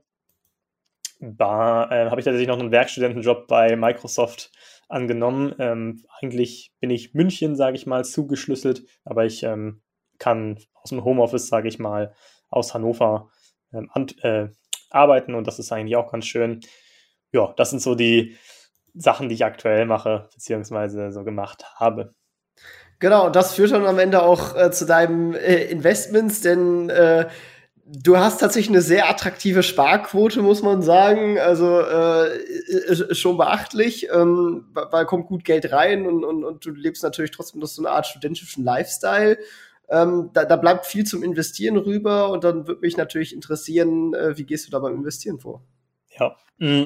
äh, 1.22 1.30
habe 1.40 2.20
ich 2.20 2.26
tatsächlich 2.26 2.50
noch 2.50 2.60
einen 2.60 2.74
Werkstudentenjob 2.74 3.48
bei 3.48 3.78
Microsoft 3.78 4.52
angenommen. 4.90 5.56
Ähm, 5.60 6.04
eigentlich 6.22 6.74
bin 6.80 6.90
ich 6.90 7.14
München, 7.14 7.56
sage 7.56 7.76
ich 7.76 7.86
mal, 7.86 8.06
zugeschlüsselt, 8.06 8.84
aber 9.04 9.26
ich 9.26 9.44
ähm, 9.44 9.82
kann 10.20 10.60
aus 10.74 10.90
dem 10.90 11.04
Homeoffice, 11.04 11.48
sage 11.48 11.68
ich 11.68 11.80
mal, 11.80 12.14
aus 12.50 12.74
Hannover 12.74 13.30
ähm, 13.74 13.90
äh, 14.22 14.48
arbeiten 14.90 15.36
und 15.36 15.48
das 15.48 15.60
ist 15.60 15.72
eigentlich 15.72 15.96
auch 15.96 16.12
ganz 16.12 16.26
schön. 16.26 16.62
Ja, 17.32 17.54
das 17.58 17.72
sind 17.72 17.82
so 17.82 17.96
die 17.96 18.38
Sachen, 18.94 19.28
die 19.28 19.36
ich 19.36 19.46
aktuell 19.46 19.86
mache, 19.86 20.30
beziehungsweise 20.34 21.12
so 21.12 21.24
gemacht 21.24 21.66
habe. 21.76 22.14
Genau, 23.00 23.26
und 23.26 23.36
das 23.36 23.56
führt 23.56 23.72
dann 23.72 23.86
am 23.86 24.00
Ende 24.00 24.22
auch 24.22 24.56
äh, 24.56 24.72
zu 24.72 24.86
deinem 24.86 25.34
äh, 25.34 25.66
Investments, 25.66 26.42
denn 26.42 26.90
äh, 26.90 27.28
du 27.86 28.18
hast 28.18 28.40
tatsächlich 28.40 28.70
eine 28.70 28.82
sehr 28.82 29.10
attraktive 29.10 29.64
Sparquote, 29.64 30.42
muss 30.42 30.62
man 30.62 30.82
sagen. 30.82 31.40
Also 31.40 31.82
äh, 31.82 33.14
schon 33.14 33.38
beachtlich, 33.38 34.10
ähm, 34.12 34.66
weil 34.74 35.06
kommt 35.06 35.28
gut 35.28 35.44
Geld 35.44 35.72
rein 35.72 36.06
und, 36.06 36.24
und, 36.24 36.44
und 36.44 36.66
du 36.66 36.72
lebst 36.72 37.04
natürlich 37.04 37.32
trotzdem 37.32 37.60
noch 37.60 37.68
so 37.68 37.82
eine 37.82 37.92
Art 37.92 38.08
studentischen 38.08 38.64
Lifestyle. 38.64 39.38
Ähm, 39.90 40.30
da, 40.34 40.46
da 40.46 40.56
bleibt 40.56 40.86
viel 40.86 41.04
zum 41.04 41.24
Investieren 41.24 41.78
rüber 41.78 42.30
und 42.30 42.44
dann 42.44 42.68
würde 42.68 42.82
mich 42.82 42.96
natürlich 42.96 43.34
interessieren, 43.34 44.14
äh, 44.14 44.38
wie 44.38 44.46
gehst 44.46 44.66
du 44.66 44.72
da 44.72 44.80
beim 44.80 44.96
Investieren 44.96 45.40
vor? 45.40 45.62
Ja, 46.18 46.38
mm. 46.58 46.84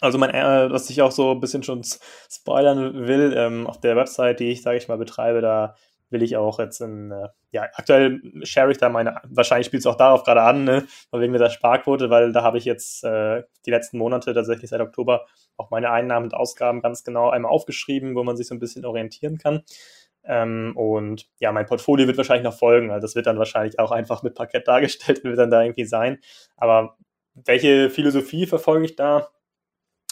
also 0.00 0.18
mein, 0.18 0.30
äh, 0.30 0.70
was 0.70 0.90
ich 0.90 1.02
auch 1.02 1.12
so 1.12 1.32
ein 1.32 1.40
bisschen 1.40 1.62
schon 1.62 1.82
spoilern 1.84 3.06
will, 3.06 3.32
ähm, 3.36 3.66
auf 3.66 3.80
der 3.80 3.94
Website, 3.94 4.40
die 4.40 4.50
ich, 4.50 4.62
sage 4.62 4.76
ich 4.76 4.88
mal, 4.88 4.98
betreibe, 4.98 5.40
da 5.40 5.76
will 6.10 6.22
ich 6.22 6.36
auch 6.36 6.58
jetzt 6.58 6.80
in, 6.80 7.10
äh, 7.10 7.28
ja, 7.50 7.62
aktuell 7.74 8.20
share 8.42 8.70
ich 8.70 8.78
da 8.78 8.88
meine, 8.88 9.20
wahrscheinlich 9.28 9.66
spielt 9.66 9.80
es 9.80 9.86
auch 9.86 9.96
darauf 9.96 10.24
gerade 10.24 10.42
an, 10.42 10.64
ne, 10.64 10.86
wegen 11.12 11.32
der 11.32 11.50
Sparquote, 11.50 12.10
weil 12.10 12.32
da 12.32 12.42
habe 12.42 12.58
ich 12.58 12.64
jetzt 12.64 13.04
äh, 13.04 13.42
die 13.64 13.70
letzten 13.70 13.98
Monate, 13.98 14.34
tatsächlich 14.34 14.70
seit 14.70 14.80
Oktober, 14.80 15.26
auch 15.56 15.70
meine 15.70 15.90
Einnahmen 15.90 16.26
und 16.26 16.34
Ausgaben 16.34 16.82
ganz 16.82 17.02
genau 17.04 17.30
einmal 17.30 17.50
aufgeschrieben, 17.50 18.14
wo 18.14 18.22
man 18.24 18.36
sich 18.36 18.46
so 18.46 18.54
ein 18.54 18.60
bisschen 18.60 18.84
orientieren 18.84 19.38
kann. 19.38 19.62
Ähm, 20.24 20.72
und 20.76 21.28
ja, 21.38 21.52
mein 21.52 21.66
Portfolio 21.66 22.06
wird 22.06 22.16
wahrscheinlich 22.16 22.44
noch 22.44 22.58
folgen, 22.58 22.90
also 22.90 23.04
das 23.04 23.14
wird 23.14 23.26
dann 23.26 23.38
wahrscheinlich 23.38 23.78
auch 23.78 23.92
einfach 23.92 24.22
mit 24.22 24.34
Parkett 24.34 24.66
dargestellt, 24.68 25.24
wird 25.24 25.38
dann 25.38 25.50
da 25.50 25.62
irgendwie 25.62 25.84
sein. 25.84 26.18
Aber 26.56 26.96
welche 27.34 27.90
Philosophie 27.90 28.46
verfolge 28.46 28.86
ich 28.86 28.96
da? 28.96 29.28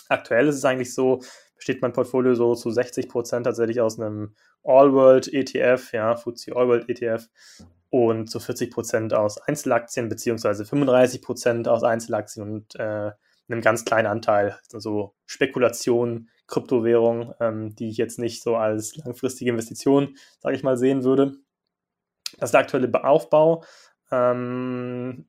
Aktuell 0.08 0.48
ist 0.48 0.56
es 0.56 0.64
eigentlich 0.64 0.94
so, 0.94 1.20
besteht 1.56 1.82
mein 1.82 1.92
Portfolio 1.92 2.34
so 2.34 2.54
zu 2.54 2.70
60 2.70 3.08
Prozent 3.08 3.46
tatsächlich 3.46 3.80
aus 3.80 3.98
einem 3.98 4.34
All-World 4.62 5.32
ETF, 5.32 5.92
ja, 5.92 6.16
FTSE 6.16 6.56
All-World 6.56 6.88
ETF 6.88 7.28
und 7.90 8.28
zu 8.28 8.40
40 8.40 8.70
Prozent 8.70 9.14
aus 9.14 9.38
Einzelaktien 9.38 10.08
beziehungsweise 10.08 10.64
35 10.64 11.22
Prozent 11.22 11.68
aus 11.68 11.84
Einzelaktien 11.84 12.44
und 12.44 12.74
äh, 12.76 13.12
einem 13.48 13.60
ganz 13.60 13.84
kleinen 13.84 14.06
Anteil, 14.06 14.58
also 14.72 15.14
Spekulation, 15.26 16.28
Kryptowährung, 16.46 17.34
ähm, 17.40 17.74
die 17.74 17.88
ich 17.88 17.96
jetzt 17.96 18.18
nicht 18.18 18.42
so 18.42 18.56
als 18.56 18.96
langfristige 18.96 19.50
Investition, 19.50 20.16
sage 20.40 20.56
ich 20.56 20.62
mal, 20.62 20.76
sehen 20.76 21.04
würde. 21.04 21.36
Das 22.38 22.48
ist 22.48 22.52
der 22.52 22.60
aktuelle 22.60 23.04
Aufbau. 23.04 23.64
Ähm, 24.10 25.26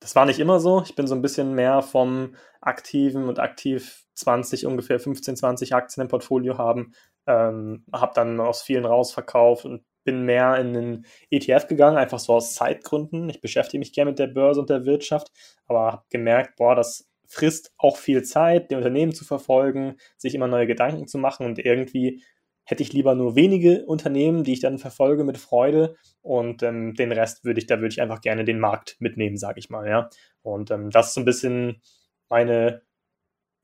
das 0.00 0.14
war 0.14 0.26
nicht 0.26 0.40
immer 0.40 0.60
so. 0.60 0.82
Ich 0.82 0.94
bin 0.94 1.06
so 1.06 1.14
ein 1.14 1.22
bisschen 1.22 1.54
mehr 1.54 1.82
vom 1.82 2.34
aktiven 2.60 3.28
und 3.28 3.38
aktiv 3.38 4.04
20, 4.18 4.66
ungefähr 4.66 5.00
15, 5.00 5.36
20 5.36 5.74
Aktien 5.74 6.02
im 6.02 6.08
Portfolio 6.08 6.58
haben. 6.58 6.92
Ähm, 7.26 7.84
habe 7.92 8.12
dann 8.14 8.40
aus 8.40 8.62
vielen 8.62 8.84
rausverkauft 8.84 9.64
und 9.64 9.82
bin 10.04 10.24
mehr 10.24 10.56
in 10.56 10.72
den 10.72 11.06
ETF 11.30 11.66
gegangen, 11.66 11.98
einfach 11.98 12.18
so 12.18 12.34
aus 12.34 12.54
Zeitgründen. 12.54 13.28
Ich 13.28 13.40
beschäftige 13.40 13.78
mich 13.78 13.92
gerne 13.92 14.12
mit 14.12 14.18
der 14.18 14.28
Börse 14.28 14.60
und 14.60 14.70
der 14.70 14.86
Wirtschaft, 14.86 15.30
aber 15.66 15.92
habe 15.92 16.04
gemerkt, 16.10 16.56
boah, 16.56 16.74
das 16.74 17.08
frisst 17.26 17.72
auch 17.76 17.98
viel 17.98 18.22
Zeit, 18.22 18.70
die 18.70 18.74
Unternehmen 18.74 19.12
zu 19.12 19.24
verfolgen, 19.24 19.96
sich 20.16 20.34
immer 20.34 20.48
neue 20.48 20.66
Gedanken 20.66 21.06
zu 21.08 21.18
machen 21.18 21.44
und 21.44 21.58
irgendwie 21.58 22.22
hätte 22.64 22.82
ich 22.82 22.92
lieber 22.92 23.14
nur 23.14 23.34
wenige 23.34 23.84
Unternehmen, 23.86 24.44
die 24.44 24.52
ich 24.52 24.60
dann 24.60 24.78
verfolge 24.78 25.24
mit 25.24 25.38
Freude 25.38 25.96
und 26.22 26.62
ähm, 26.62 26.94
den 26.94 27.12
Rest 27.12 27.44
würde 27.44 27.60
ich, 27.60 27.66
da 27.66 27.76
würde 27.76 27.92
ich 27.92 28.00
einfach 28.00 28.20
gerne 28.20 28.44
den 28.44 28.60
Markt 28.60 28.96
mitnehmen, 29.00 29.36
sage 29.36 29.58
ich 29.58 29.70
mal, 29.70 29.88
ja. 29.88 30.10
Und 30.42 30.70
ähm, 30.70 30.90
das 30.90 31.08
ist 31.08 31.14
so 31.14 31.20
ein 31.20 31.24
bisschen 31.26 31.82
meine 32.28 32.82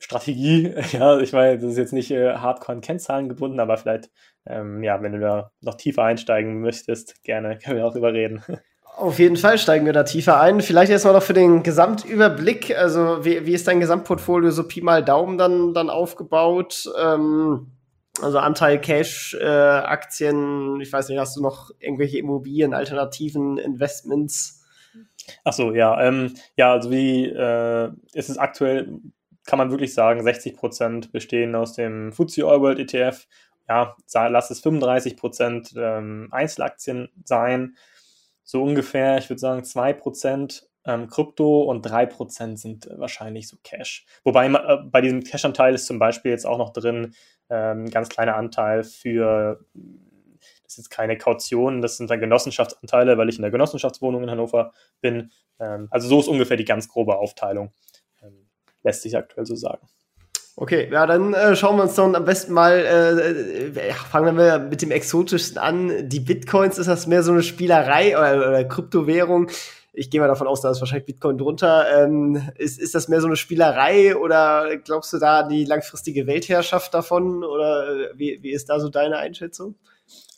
Strategie. 0.04 0.74
Ja, 0.92 1.18
ich 1.18 1.32
meine, 1.32 1.58
das 1.58 1.72
ist 1.72 1.78
jetzt 1.78 1.92
nicht 1.92 2.10
äh, 2.10 2.34
hardcore 2.34 2.76
an 2.76 2.80
Kennzahlen 2.82 3.28
gebunden, 3.28 3.58
aber 3.58 3.78
vielleicht, 3.78 4.10
ähm, 4.46 4.82
ja, 4.82 5.00
wenn 5.02 5.12
du 5.12 5.20
da 5.20 5.50
noch 5.60 5.74
tiefer 5.74 6.04
einsteigen 6.04 6.60
möchtest, 6.60 7.24
gerne 7.24 7.58
können 7.64 7.78
wir 7.78 7.86
auch 7.86 7.92
drüber 7.92 8.12
reden. 8.12 8.42
Auf 8.96 9.18
jeden 9.18 9.36
Fall 9.36 9.58
steigen 9.58 9.86
wir 9.86 9.92
da 9.92 10.04
tiefer 10.04 10.40
ein. 10.40 10.60
Vielleicht 10.60 10.92
erstmal 10.92 11.14
noch 11.14 11.22
für 11.22 11.32
den 11.32 11.64
Gesamtüberblick. 11.64 12.76
Also, 12.76 13.24
wie, 13.24 13.44
wie 13.44 13.54
ist 13.54 13.66
dein 13.66 13.80
Gesamtportfolio 13.80 14.50
so 14.50 14.68
Pi 14.68 14.82
mal 14.82 15.02
Daumen 15.02 15.36
dann, 15.36 15.74
dann 15.74 15.90
aufgebaut? 15.90 16.88
Ähm, 17.02 17.72
also 18.22 18.38
Anteil 18.38 18.80
Cash, 18.80 19.36
äh, 19.40 19.44
Aktien, 19.44 20.80
ich 20.80 20.92
weiß 20.92 21.08
nicht, 21.08 21.18
hast 21.18 21.36
du 21.36 21.42
noch 21.42 21.70
irgendwelche 21.80 22.18
Immobilien, 22.18 22.72
alternativen 22.72 23.58
Investments? 23.58 24.64
Ach 25.42 25.52
so, 25.52 25.72
ja. 25.72 26.00
Ähm, 26.00 26.34
ja, 26.56 26.72
also 26.72 26.92
wie 26.92 27.24
äh, 27.24 27.90
ist 28.12 28.28
es 28.30 28.38
aktuell, 28.38 29.00
kann 29.44 29.58
man 29.58 29.70
wirklich 29.70 29.94
sagen, 29.94 30.22
60 30.22 30.56
Prozent 30.56 31.12
bestehen 31.12 31.54
aus 31.54 31.74
dem 31.74 32.12
FTSE 32.12 32.44
All 32.46 32.60
World 32.60 32.78
ETF. 32.78 33.26
Ja, 33.68 33.96
lass 34.12 34.50
es 34.50 34.60
35 34.60 35.16
Prozent 35.16 35.74
ähm, 35.76 36.28
Einzelaktien 36.30 37.08
sein 37.24 37.76
so 38.44 38.62
ungefähr, 38.62 39.18
ich 39.18 39.28
würde 39.30 39.40
sagen, 39.40 39.62
2% 39.62 40.62
ähm, 40.86 41.08
Krypto 41.08 41.62
und 41.62 41.84
3% 41.84 42.58
sind 42.58 42.88
wahrscheinlich 42.96 43.48
so 43.48 43.56
Cash. 43.64 44.04
Wobei 44.22 44.46
äh, 44.46 44.76
bei 44.84 45.00
diesem 45.00 45.24
Cash-Anteil 45.24 45.74
ist 45.74 45.86
zum 45.86 45.98
Beispiel 45.98 46.30
jetzt 46.30 46.46
auch 46.46 46.58
noch 46.58 46.72
drin 46.72 47.14
ähm, 47.48 47.90
ganz 47.90 48.10
kleiner 48.10 48.36
Anteil 48.36 48.84
für, 48.84 49.64
das 50.62 50.72
ist 50.72 50.76
jetzt 50.76 50.90
keine 50.90 51.16
Kaution, 51.16 51.80
das 51.80 51.96
sind 51.96 52.10
dann 52.10 52.20
Genossenschaftsanteile, 52.20 53.16
weil 53.16 53.30
ich 53.30 53.36
in 53.36 53.42
der 53.42 53.50
Genossenschaftswohnung 53.50 54.22
in 54.22 54.30
Hannover 54.30 54.72
bin. 55.00 55.30
Ähm, 55.58 55.88
also 55.90 56.06
so 56.06 56.20
ist 56.20 56.28
ungefähr 56.28 56.58
die 56.58 56.66
ganz 56.66 56.88
grobe 56.88 57.16
Aufteilung, 57.16 57.72
lässt 58.84 59.02
sich 59.02 59.16
aktuell 59.16 59.46
so 59.46 59.56
sagen. 59.56 59.86
Okay, 60.56 60.88
ja, 60.92 61.04
dann 61.06 61.34
äh, 61.34 61.56
schauen 61.56 61.76
wir 61.76 61.82
uns 61.82 61.96
dann 61.96 62.14
am 62.14 62.24
besten 62.24 62.52
mal, 62.52 62.72
äh, 62.72 63.88
äh, 63.88 63.92
fangen 63.92 64.36
wir 64.36 64.60
mit 64.60 64.82
dem 64.82 64.92
exotischsten 64.92 65.58
an. 65.58 66.08
Die 66.08 66.20
Bitcoins, 66.20 66.78
ist 66.78 66.86
das 66.86 67.08
mehr 67.08 67.24
so 67.24 67.32
eine 67.32 67.42
Spielerei 67.42 68.16
oder, 68.16 68.36
oder 68.36 68.64
Kryptowährung? 68.64 69.50
Ich 69.92 70.10
gehe 70.10 70.20
mal 70.20 70.28
davon 70.28 70.46
aus, 70.46 70.60
da 70.60 70.70
ist 70.70 70.80
wahrscheinlich 70.80 71.06
Bitcoin 71.06 71.38
drunter. 71.38 71.86
Ähm, 72.04 72.50
ist, 72.56 72.80
ist 72.80 72.94
das 72.94 73.08
mehr 73.08 73.20
so 73.20 73.26
eine 73.26 73.36
Spielerei 73.36 74.16
oder 74.16 74.76
glaubst 74.76 75.12
du 75.12 75.18
da 75.18 75.42
die 75.42 75.64
langfristige 75.64 76.28
Weltherrschaft 76.28 76.94
davon? 76.94 77.42
Oder 77.42 77.88
äh, 77.88 78.08
wie, 78.14 78.38
wie 78.42 78.52
ist 78.52 78.70
da 78.70 78.78
so 78.78 78.88
deine 78.88 79.18
Einschätzung? 79.18 79.74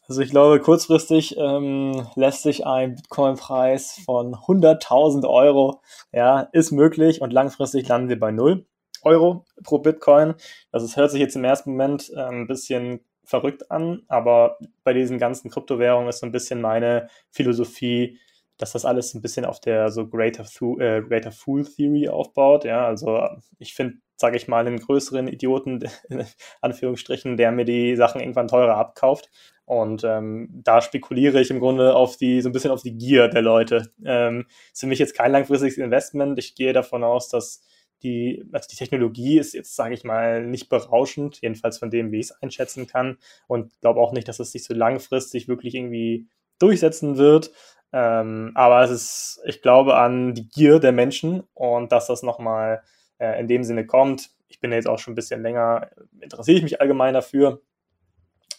Also 0.08 0.20
ich 0.20 0.30
glaube, 0.30 0.60
kurzfristig 0.60 1.36
ähm, 1.36 2.06
lässt 2.14 2.42
sich 2.42 2.64
ein 2.64 2.94
Bitcoin-Preis 2.94 4.00
von 4.04 4.34
100.000 4.34 5.28
Euro, 5.28 5.80
ja, 6.12 6.48
ist 6.52 6.70
möglich 6.70 7.20
und 7.20 7.32
langfristig 7.32 7.88
landen 7.88 8.08
wir 8.08 8.20
bei 8.20 8.30
null. 8.30 8.66
Euro 9.02 9.44
pro 9.62 9.78
Bitcoin. 9.78 10.34
Das 10.72 10.82
ist, 10.82 10.96
hört 10.96 11.10
sich 11.10 11.20
jetzt 11.20 11.36
im 11.36 11.44
ersten 11.44 11.70
Moment 11.70 12.10
äh, 12.14 12.20
ein 12.20 12.46
bisschen 12.46 13.00
verrückt 13.24 13.70
an, 13.70 14.02
aber 14.08 14.58
bei 14.84 14.92
diesen 14.92 15.18
ganzen 15.18 15.50
Kryptowährungen 15.50 16.08
ist 16.08 16.20
so 16.20 16.26
ein 16.26 16.32
bisschen 16.32 16.60
meine 16.60 17.08
Philosophie, 17.30 18.18
dass 18.58 18.72
das 18.72 18.84
alles 18.84 19.14
ein 19.14 19.22
bisschen 19.22 19.44
auf 19.44 19.60
der 19.60 19.90
so 19.90 20.06
Greater, 20.08 20.44
äh, 20.78 21.02
Greater 21.02 21.32
Fool 21.32 21.64
Theory 21.64 22.08
aufbaut. 22.08 22.64
Ja, 22.64 22.86
also 22.86 23.26
ich 23.58 23.74
finde, 23.74 23.96
sage 24.16 24.36
ich 24.36 24.48
mal, 24.48 24.66
einen 24.66 24.78
größeren 24.78 25.28
Idioten, 25.28 25.84
in 26.08 26.24
Anführungsstrichen, 26.60 27.36
der 27.36 27.52
mir 27.52 27.64
die 27.64 27.96
Sachen 27.96 28.20
irgendwann 28.20 28.48
teurer 28.48 28.76
abkauft. 28.76 29.30
Und 29.66 30.04
ähm, 30.04 30.48
da 30.52 30.80
spekuliere 30.80 31.40
ich 31.40 31.50
im 31.50 31.58
Grunde 31.58 31.94
auf 31.94 32.16
die, 32.16 32.40
so 32.40 32.48
ein 32.48 32.52
bisschen 32.52 32.70
auf 32.70 32.82
die 32.82 32.96
Gier 32.96 33.28
der 33.28 33.42
Leute. 33.42 33.90
Ähm, 34.04 34.46
ist 34.72 34.80
für 34.80 34.86
mich 34.86 35.00
jetzt 35.00 35.16
kein 35.16 35.32
langfristiges 35.32 35.76
Investment. 35.76 36.38
Ich 36.38 36.54
gehe 36.54 36.72
davon 36.72 37.02
aus, 37.02 37.28
dass 37.28 37.62
die, 38.02 38.44
also 38.52 38.68
die 38.70 38.76
Technologie 38.76 39.38
ist 39.38 39.54
jetzt, 39.54 39.74
sage 39.74 39.94
ich 39.94 40.04
mal, 40.04 40.46
nicht 40.46 40.68
berauschend, 40.68 41.40
jedenfalls 41.42 41.78
von 41.78 41.90
dem, 41.90 42.12
wie 42.12 42.20
ich 42.20 42.26
es 42.26 42.42
einschätzen 42.42 42.86
kann. 42.86 43.18
Und 43.48 43.72
glaube 43.80 44.00
auch 44.00 44.12
nicht, 44.12 44.28
dass 44.28 44.38
es 44.38 44.52
sich 44.52 44.64
so 44.64 44.72
langfristig 44.74 45.48
wirklich 45.48 45.74
irgendwie 45.74 46.28
durchsetzen 46.58 47.16
wird. 47.16 47.50
Ähm, 47.92 48.52
aber 48.54 48.82
es 48.82 48.90
ist, 48.90 49.40
ich 49.44 49.62
glaube 49.62 49.96
an 49.96 50.34
die 50.34 50.48
Gier 50.48 50.80
der 50.80 50.92
Menschen 50.92 51.44
und 51.54 51.92
dass 51.92 52.06
das 52.06 52.22
nochmal 52.22 52.82
äh, 53.18 53.38
in 53.40 53.48
dem 53.48 53.64
Sinne 53.64 53.86
kommt. 53.86 54.30
Ich 54.48 54.60
bin 54.60 54.72
jetzt 54.72 54.88
auch 54.88 54.98
schon 54.98 55.12
ein 55.12 55.16
bisschen 55.16 55.42
länger, 55.42 55.90
interessiere 56.20 56.58
ich 56.58 56.62
mich 56.62 56.80
allgemein 56.80 57.14
dafür, 57.14 57.60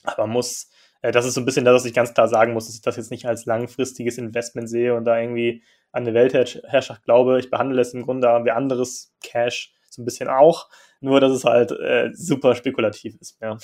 aber 0.04 0.28
muss, 0.28 0.70
äh, 1.02 1.12
das 1.12 1.26
ist 1.26 1.34
so 1.34 1.42
ein 1.42 1.46
bisschen 1.46 1.66
das, 1.66 1.76
was 1.76 1.86
ich 1.86 1.94
ganz 1.94 2.14
klar 2.14 2.28
sagen 2.28 2.54
muss, 2.54 2.66
dass 2.66 2.76
ich 2.76 2.82
das 2.82 2.98
jetzt 2.98 3.12
nicht 3.12 3.26
als 3.26 3.46
langfristiges 3.46 4.18
Investment 4.18 4.70
sehe 4.70 4.96
und 4.96 5.06
da 5.06 5.20
irgendwie 5.20 5.64
an 5.92 6.04
eine 6.04 6.14
Weltherrschaft 6.14 7.04
glaube. 7.04 7.40
Ich 7.40 7.50
behandle 7.50 7.82
es 7.82 7.94
im 7.94 8.04
Grunde 8.04 8.28
wie 8.46 8.52
anderes 8.52 9.14
Cash 9.22 9.74
so 9.90 10.02
ein 10.02 10.06
bisschen 10.06 10.30
auch, 10.30 10.70
nur 11.00 11.20
dass 11.20 11.32
es 11.32 11.44
halt 11.44 11.72
äh, 11.72 12.12
super 12.14 12.56
spekulativ 12.56 13.16
ist. 13.20 13.38
Ja. 13.42 13.58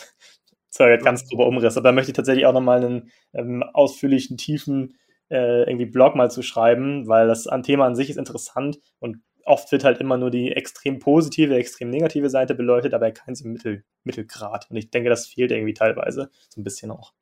Das 0.69 0.79
war 0.79 0.89
jetzt 0.89 1.05
ganz 1.05 1.27
grober 1.29 1.45
Umriss, 1.45 1.77
aber 1.77 1.89
da 1.89 1.91
möchte 1.91 2.11
ich 2.11 2.15
tatsächlich 2.15 2.47
auch 2.47 2.53
nochmal 2.53 2.83
einen 2.83 3.11
ähm, 3.33 3.61
ausführlichen, 3.61 4.37
tiefen 4.37 4.97
äh, 5.29 5.63
irgendwie 5.63 5.85
Blog 5.85 6.15
mal 6.15 6.31
zu 6.31 6.41
schreiben, 6.41 7.07
weil 7.07 7.27
das 7.27 7.47
an 7.47 7.63
Thema 7.63 7.85
an 7.85 7.95
sich 7.95 8.09
ist 8.09 8.17
interessant 8.17 8.79
und 8.99 9.17
oft 9.45 9.71
wird 9.71 9.83
halt 9.83 9.99
immer 9.99 10.17
nur 10.17 10.31
die 10.31 10.51
extrem 10.51 10.99
positive, 10.99 11.55
extrem 11.55 11.89
negative 11.89 12.29
Seite 12.29 12.55
beleuchtet, 12.55 12.93
aber 12.93 13.11
kein 13.11 13.35
so 13.35 13.47
Mittel, 13.47 13.83
Mittelgrad. 14.03 14.67
Und 14.69 14.77
ich 14.77 14.89
denke, 14.89 15.09
das 15.09 15.27
fehlt 15.27 15.51
irgendwie 15.51 15.73
teilweise 15.73 16.29
so 16.49 16.61
ein 16.61 16.63
bisschen 16.63 16.91
auch. 16.91 17.13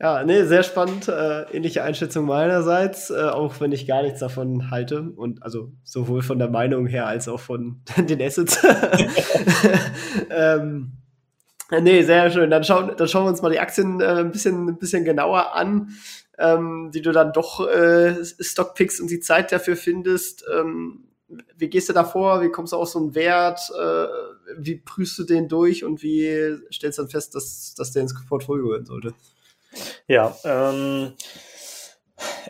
Ja, 0.00 0.24
nee, 0.24 0.42
sehr 0.44 0.64
spannend. 0.64 1.06
Äh, 1.06 1.42
ähnliche 1.52 1.84
Einschätzung 1.84 2.26
meinerseits, 2.26 3.10
äh, 3.10 3.22
auch 3.22 3.60
wenn 3.60 3.70
ich 3.70 3.86
gar 3.86 4.02
nichts 4.02 4.18
davon 4.18 4.70
halte. 4.72 5.02
Und 5.02 5.44
also 5.44 5.70
sowohl 5.84 6.22
von 6.22 6.40
der 6.40 6.48
Meinung 6.48 6.88
her 6.88 7.06
als 7.06 7.28
auch 7.28 7.38
von 7.38 7.82
den 7.96 8.20
Assets. 8.20 8.58
ähm, 10.30 10.94
nee, 11.80 12.02
sehr 12.02 12.30
schön. 12.32 12.50
Dann 12.50 12.64
schauen, 12.64 12.96
dann 12.96 13.06
schauen 13.06 13.26
wir 13.26 13.30
uns 13.30 13.42
mal 13.42 13.52
die 13.52 13.60
Aktien 13.60 14.00
äh, 14.00 14.06
ein, 14.06 14.32
bisschen, 14.32 14.70
ein 14.70 14.78
bisschen 14.78 15.04
genauer 15.04 15.54
an, 15.54 15.90
ähm, 16.38 16.90
die 16.92 17.02
du 17.02 17.12
dann 17.12 17.32
doch 17.32 17.66
äh, 17.68 18.24
Stockpicks 18.24 19.00
und 19.00 19.10
die 19.10 19.20
Zeit 19.20 19.52
dafür 19.52 19.76
findest. 19.76 20.44
Ähm, 20.52 21.04
wie 21.56 21.68
gehst 21.68 21.88
du 21.88 21.92
da 21.92 22.04
vor? 22.04 22.42
Wie 22.42 22.50
kommst 22.50 22.72
du 22.72 22.76
auf 22.76 22.88
so 22.88 22.98
einen 22.98 23.14
Wert? 23.14 23.60
Äh, 23.78 24.06
wie 24.58 24.76
prüfst 24.76 25.18
du 25.18 25.24
den 25.24 25.48
durch 25.48 25.84
und 25.84 26.02
wie 26.02 26.56
stellst 26.72 26.98
du 26.98 27.02
dann 27.02 27.10
fest, 27.10 27.34
dass, 27.34 27.74
dass 27.74 27.92
der 27.92 28.02
ins 28.02 28.14
Portfolio 28.26 28.66
gehören 28.66 28.86
sollte? 28.86 29.14
Ja, 30.06 30.36
ähm, 30.44 31.12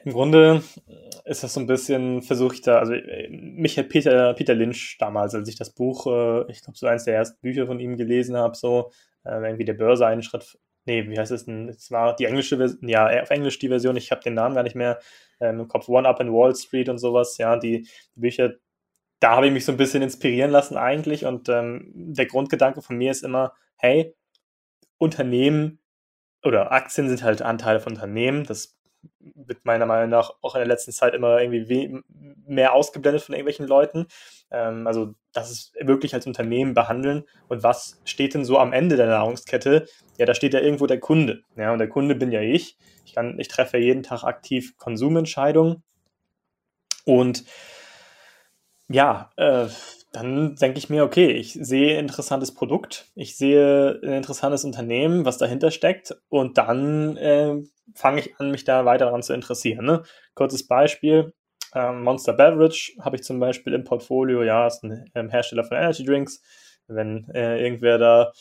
im 0.04 0.12
Grunde 0.12 0.62
ist 1.24 1.44
das 1.44 1.54
so 1.54 1.60
ein 1.60 1.66
bisschen, 1.66 2.22
versuche 2.22 2.54
ich 2.54 2.62
da, 2.62 2.78
also 2.78 2.94
mich 3.30 3.78
hat 3.78 3.88
Peter, 3.88 4.34
Peter 4.34 4.54
Lynch 4.54 4.96
damals, 4.98 5.34
als 5.34 5.48
ich 5.48 5.56
das 5.56 5.70
Buch, 5.70 6.06
äh, 6.06 6.50
ich 6.50 6.62
glaube, 6.62 6.76
so 6.76 6.86
eins 6.86 7.04
der 7.04 7.14
ersten 7.14 7.40
Bücher 7.40 7.66
von 7.66 7.78
ihm 7.78 7.96
gelesen 7.96 8.36
habe, 8.36 8.56
so 8.56 8.90
äh, 9.24 9.40
irgendwie 9.40 9.64
der 9.64 9.74
Börse 9.74 10.06
einen 10.06 10.22
Schritt, 10.22 10.58
nee, 10.84 11.08
wie 11.08 11.18
heißt 11.18 11.32
es 11.32 11.44
denn? 11.46 11.68
Es 11.68 11.90
war 11.90 12.16
die 12.16 12.24
englische 12.24 12.56
Version, 12.56 12.88
ja, 12.88 13.22
auf 13.22 13.30
Englisch 13.30 13.58
die 13.58 13.68
Version, 13.68 13.96
ich 13.96 14.10
habe 14.10 14.22
den 14.22 14.34
Namen 14.34 14.54
gar 14.54 14.62
nicht 14.62 14.76
mehr 14.76 14.98
ähm, 15.40 15.60
im 15.60 15.68
Kopf, 15.68 15.88
One 15.88 16.08
Up 16.08 16.20
in 16.20 16.32
Wall 16.32 16.54
Street 16.54 16.88
und 16.88 16.98
sowas, 16.98 17.38
ja, 17.38 17.56
die, 17.56 17.82
die 18.14 18.20
Bücher, 18.20 18.54
da 19.20 19.36
habe 19.36 19.46
ich 19.46 19.52
mich 19.52 19.64
so 19.64 19.72
ein 19.72 19.78
bisschen 19.78 20.02
inspirieren 20.02 20.50
lassen 20.50 20.76
eigentlich 20.76 21.24
und 21.24 21.48
ähm, 21.48 21.90
der 21.94 22.26
Grundgedanke 22.26 22.82
von 22.82 22.96
mir 22.96 23.10
ist 23.10 23.22
immer, 23.22 23.54
hey, 23.76 24.14
Unternehmen 24.98 25.80
oder 26.44 26.72
Aktien 26.72 27.08
sind 27.08 27.22
halt 27.22 27.42
Anteile 27.42 27.80
von 27.80 27.92
Unternehmen. 27.92 28.44
Das 28.44 28.76
wird 29.18 29.64
meiner 29.64 29.86
Meinung 29.86 30.10
nach 30.10 30.32
auch 30.42 30.54
in 30.54 30.60
der 30.60 30.68
letzten 30.68 30.92
Zeit 30.92 31.14
immer 31.14 31.40
irgendwie 31.40 32.02
mehr 32.46 32.74
ausgeblendet 32.74 33.22
von 33.22 33.34
irgendwelchen 33.34 33.66
Leuten. 33.66 34.06
Ähm, 34.50 34.86
also 34.86 35.14
das 35.32 35.50
ist 35.50 35.74
wirklich 35.80 36.14
als 36.14 36.26
Unternehmen 36.26 36.74
behandeln. 36.74 37.24
Und 37.48 37.62
was 37.62 38.00
steht 38.04 38.34
denn 38.34 38.44
so 38.44 38.58
am 38.58 38.72
Ende 38.72 38.96
der 38.96 39.06
Nahrungskette? 39.06 39.86
Ja, 40.18 40.26
da 40.26 40.34
steht 40.34 40.54
ja 40.54 40.60
irgendwo 40.60 40.86
der 40.86 41.00
Kunde. 41.00 41.42
Ja, 41.56 41.72
und 41.72 41.78
der 41.78 41.88
Kunde 41.88 42.14
bin 42.14 42.32
ja 42.32 42.40
ich. 42.40 42.76
Ich, 43.04 43.14
kann, 43.14 43.38
ich 43.38 43.48
treffe 43.48 43.78
jeden 43.78 44.02
Tag 44.02 44.24
aktiv 44.24 44.76
Konsumentscheidungen. 44.76 45.82
Und 47.04 47.44
ja, 48.88 49.30
äh, 49.36 49.66
dann 50.12 50.56
denke 50.56 50.78
ich 50.78 50.90
mir, 50.90 51.04
okay, 51.04 51.30
ich 51.30 51.54
sehe 51.54 51.94
ein 51.94 52.04
interessantes 52.04 52.52
Produkt, 52.52 53.10
ich 53.14 53.36
sehe 53.36 53.98
ein 54.02 54.12
interessantes 54.12 54.64
Unternehmen, 54.64 55.24
was 55.24 55.38
dahinter 55.38 55.70
steckt 55.70 56.14
und 56.28 56.58
dann 56.58 57.16
äh, 57.16 57.62
fange 57.94 58.20
ich 58.20 58.36
an, 58.36 58.50
mich 58.50 58.64
da 58.64 58.84
weiter 58.84 59.06
daran 59.06 59.22
zu 59.22 59.32
interessieren. 59.32 59.86
Ne? 59.86 60.02
Kurzes 60.34 60.66
Beispiel, 60.66 61.32
ähm, 61.74 62.02
Monster 62.02 62.34
Beverage 62.34 62.92
habe 63.00 63.16
ich 63.16 63.22
zum 63.22 63.40
Beispiel 63.40 63.72
im 63.72 63.84
Portfolio, 63.84 64.42
ja, 64.42 64.66
ist 64.66 64.84
ein 64.84 65.10
ähm, 65.14 65.30
Hersteller 65.30 65.64
von 65.64 65.78
Energy 65.78 66.04
Drinks. 66.04 66.42
Wenn 66.86 67.28
äh, 67.34 67.62
irgendwer 67.62 67.96
da 67.96 68.32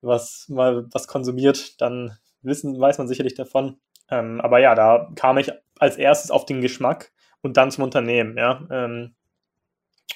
was 0.00 0.46
mal 0.48 0.86
was 0.92 1.08
konsumiert, 1.08 1.80
dann 1.80 2.16
wissen, 2.40 2.80
weiß 2.80 2.98
man 2.98 3.08
sicherlich 3.08 3.34
davon. 3.34 3.78
Ähm, 4.10 4.40
aber 4.40 4.60
ja, 4.60 4.74
da 4.74 5.10
kam 5.16 5.36
ich 5.36 5.52
als 5.78 5.96
erstes 5.96 6.30
auf 6.30 6.46
den 6.46 6.62
Geschmack 6.62 7.12
und 7.42 7.56
dann 7.56 7.70
zum 7.70 7.84
Unternehmen, 7.84 8.38
ja. 8.38 8.66
Ähm, 8.70 9.14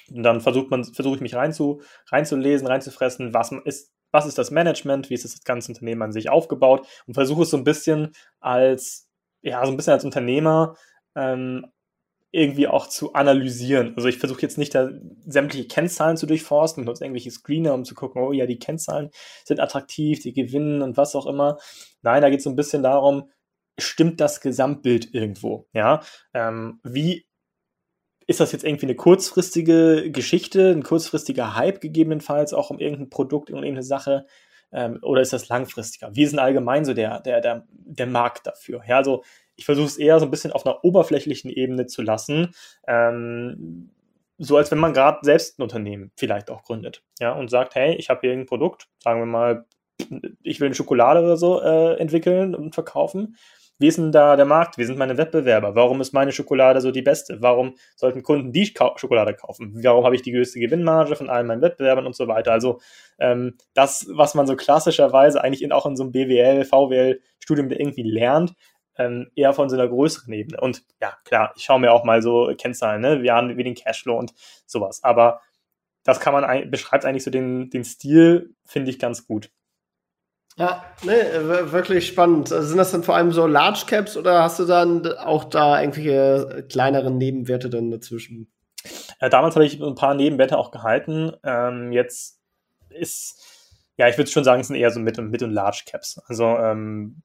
und 0.09 0.23
dann 0.23 0.41
versucht 0.41 0.69
man, 0.71 0.83
versuche 0.83 1.15
ich 1.15 1.21
mich 1.21 1.35
reinzu, 1.35 1.81
reinzulesen, 2.07 2.67
reinzufressen, 2.67 3.33
was 3.33 3.51
ist, 3.65 3.91
was 4.11 4.25
ist 4.25 4.37
das 4.37 4.51
Management, 4.51 5.09
wie 5.09 5.15
ist 5.15 5.25
das 5.25 5.43
ganze 5.43 5.71
Unternehmen 5.71 6.01
an 6.01 6.11
sich 6.11 6.29
aufgebaut 6.29 6.87
und 7.07 7.13
versuche 7.13 7.43
es 7.43 7.49
so 7.49 7.57
ein 7.57 7.63
bisschen 7.63 8.11
als, 8.39 9.09
ja, 9.41 9.65
so 9.65 9.71
ein 9.71 9.77
bisschen 9.77 9.93
als 9.93 10.05
Unternehmer 10.05 10.75
ähm, 11.15 11.65
irgendwie 12.31 12.67
auch 12.67 12.87
zu 12.87 13.13
analysieren. 13.13 13.93
Also 13.95 14.07
ich 14.07 14.17
versuche 14.17 14.41
jetzt 14.41 14.57
nicht 14.57 14.73
da 14.73 14.89
sämtliche 15.25 15.67
Kennzahlen 15.67 16.17
zu 16.17 16.25
durchforsten 16.25 16.81
und 16.81 16.87
nutze 16.87 17.03
irgendwelche 17.03 17.29
Screener, 17.29 17.75
um 17.75 17.85
zu 17.85 17.93
gucken, 17.93 18.23
oh 18.23 18.31
ja, 18.31 18.47
die 18.47 18.57
Kennzahlen 18.57 19.11
sind 19.45 19.59
attraktiv, 19.59 20.19
die 20.19 20.33
gewinnen 20.33 20.81
und 20.81 20.97
was 20.97 21.15
auch 21.15 21.27
immer. 21.27 21.59
Nein, 22.01 22.23
da 22.23 22.29
geht 22.31 22.39
es 22.39 22.43
so 22.43 22.49
ein 22.49 22.55
bisschen 22.55 22.81
darum, 22.81 23.29
stimmt 23.79 24.19
das 24.19 24.41
Gesamtbild 24.41 25.13
irgendwo? 25.13 25.67
Ja, 25.73 26.01
ähm, 26.33 26.79
wie 26.83 27.27
ist 28.27 28.39
das 28.39 28.51
jetzt 28.51 28.63
irgendwie 28.63 28.85
eine 28.85 28.95
kurzfristige 28.95 30.11
Geschichte, 30.11 30.71
ein 30.71 30.83
kurzfristiger 30.83 31.55
Hype 31.55 31.81
gegebenenfalls 31.81 32.53
auch 32.53 32.69
um 32.69 32.79
irgendein 32.79 33.09
Produkt, 33.09 33.49
um 33.49 33.57
irgendeine 33.57 33.83
Sache? 33.83 34.25
Ähm, 34.71 34.99
oder 35.01 35.21
ist 35.21 35.33
das 35.33 35.49
langfristiger? 35.49 36.15
Wie 36.15 36.23
ist 36.23 36.31
denn 36.31 36.39
allgemein 36.39 36.85
so 36.85 36.93
der, 36.93 37.19
der, 37.19 37.41
der, 37.41 37.67
der 37.69 38.07
Markt 38.07 38.47
dafür? 38.47 38.81
Ja, 38.87 38.97
also 38.97 39.23
ich 39.55 39.65
versuche 39.65 39.87
es 39.87 39.97
eher 39.97 40.19
so 40.19 40.25
ein 40.25 40.31
bisschen 40.31 40.51
auf 40.51 40.65
einer 40.65 40.83
oberflächlichen 40.83 41.51
Ebene 41.51 41.85
zu 41.85 42.01
lassen. 42.01 42.53
Ähm, 42.87 43.91
so 44.39 44.57
als 44.57 44.71
wenn 44.71 44.79
man 44.79 44.93
gerade 44.93 45.19
selbst 45.21 45.59
ein 45.59 45.63
Unternehmen 45.63 46.11
vielleicht 46.15 46.49
auch 46.49 46.63
gründet, 46.63 47.03
ja, 47.19 47.33
und 47.33 47.49
sagt, 47.49 47.75
hey, 47.75 47.95
ich 47.95 48.09
habe 48.09 48.21
hier 48.21 48.31
ein 48.31 48.47
Produkt, 48.47 48.87
sagen 48.99 49.19
wir 49.19 49.25
mal, 49.25 49.65
ich 50.41 50.59
will 50.59 50.67
eine 50.67 50.75
Schokolade 50.75 51.21
oder 51.21 51.37
so 51.37 51.61
äh, 51.61 51.97
entwickeln 51.97 52.55
und 52.55 52.73
verkaufen 52.73 53.37
wie 53.83 53.87
ist 53.89 53.97
denn 53.97 54.13
da 54.13 54.37
der 54.37 54.45
Markt? 54.45 54.77
Wie 54.77 54.85
sind 54.85 54.97
meine 54.97 55.17
Wettbewerber? 55.17 55.75
Warum 55.75 55.99
ist 55.99 56.13
meine 56.13 56.31
Schokolade 56.31 56.79
so 56.79 56.89
die 56.89 57.01
beste? 57.01 57.41
Warum 57.41 57.75
sollten 57.97 58.23
Kunden 58.23 58.53
die 58.53 58.65
Schokolade 58.65 59.33
kaufen? 59.33 59.77
Warum 59.83 60.05
habe 60.05 60.15
ich 60.15 60.21
die 60.21 60.31
größte 60.31 60.57
Gewinnmarge 60.57 61.17
von 61.17 61.29
allen 61.29 61.47
meinen 61.47 61.61
Wettbewerbern 61.61 62.05
und 62.05 62.15
so 62.15 62.29
weiter? 62.29 62.53
Also 62.53 62.79
ähm, 63.19 63.57
das, 63.73 64.07
was 64.09 64.35
man 64.35 64.47
so 64.47 64.55
klassischerweise 64.55 65.43
eigentlich 65.43 65.61
in, 65.61 65.73
auch 65.73 65.85
in 65.85 65.97
so 65.97 66.03
einem 66.03 66.13
BWL, 66.13 66.63
VWL-Studium 66.63 67.71
irgendwie 67.71 68.03
lernt, 68.03 68.53
ähm, 68.97 69.29
eher 69.35 69.51
von 69.51 69.67
so 69.67 69.75
einer 69.75 69.89
größeren 69.89 70.31
Ebene. 70.31 70.61
Und 70.61 70.83
ja, 71.01 71.17
klar, 71.25 71.51
ich 71.57 71.65
schaue 71.65 71.81
mir 71.81 71.91
auch 71.91 72.05
mal 72.05 72.21
so 72.21 72.53
Kennzahlen, 72.57 73.01
ne? 73.01 73.21
Wir 73.21 73.33
haben 73.33 73.57
wie 73.57 73.65
den 73.65 73.75
Cashflow 73.75 74.17
und 74.17 74.33
sowas. 74.65 75.03
Aber 75.03 75.41
das 76.05 76.21
kann 76.21 76.31
man, 76.31 76.71
beschreibt 76.71 77.03
eigentlich 77.03 77.25
so 77.25 77.31
den, 77.31 77.69
den 77.69 77.83
Stil, 77.83 78.55
finde 78.63 78.91
ich 78.91 78.97
ganz 78.97 79.27
gut. 79.27 79.51
Ja, 80.55 80.83
ne, 81.03 81.71
wirklich 81.71 82.07
spannend. 82.07 82.51
Also 82.51 82.67
sind 82.67 82.77
das 82.77 82.91
dann 82.91 83.03
vor 83.03 83.15
allem 83.15 83.31
so 83.31 83.47
Large 83.47 83.85
Caps 83.87 84.15
oder 84.15 84.43
hast 84.43 84.59
du 84.59 84.65
dann 84.65 85.05
auch 85.17 85.45
da 85.45 85.81
irgendwelche 85.81 86.65
kleineren 86.69 87.17
Nebenwerte 87.17 87.69
dann 87.69 87.89
dazwischen? 87.89 88.51
Ja, 89.19 89.29
damals 89.29 89.55
habe 89.55 89.65
ich 89.65 89.81
ein 89.81 89.95
paar 89.95 90.13
Nebenwerte 90.13 90.57
auch 90.57 90.71
gehalten. 90.71 91.31
Ähm, 91.43 91.91
jetzt 91.91 92.39
ist, 92.89 93.41
ja, 93.97 94.07
ich 94.09 94.17
würde 94.17 94.29
schon 94.29 94.43
sagen, 94.43 94.61
es 94.61 94.67
sind 94.67 94.75
eher 94.75 94.91
so 94.91 94.99
Mid- 94.99 95.17
und, 95.17 95.31
Mid 95.31 95.41
und 95.41 95.51
Large 95.51 95.83
Caps. 95.87 96.21
Also, 96.27 96.45
ähm, 96.45 97.23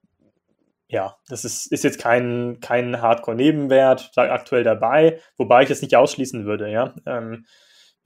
ja, 0.87 1.17
das 1.29 1.45
ist, 1.45 1.71
ist 1.71 1.85
jetzt 1.85 2.01
kein, 2.01 2.61
kein 2.61 3.03
Hardcore-Nebenwert, 3.03 4.13
aktuell 4.17 4.65
dabei, 4.65 5.21
wobei 5.37 5.63
ich 5.63 5.69
das 5.69 5.83
nicht 5.83 5.95
ausschließen 5.95 6.47
würde, 6.47 6.71
ja. 6.71 6.95
Ähm, 7.05 7.45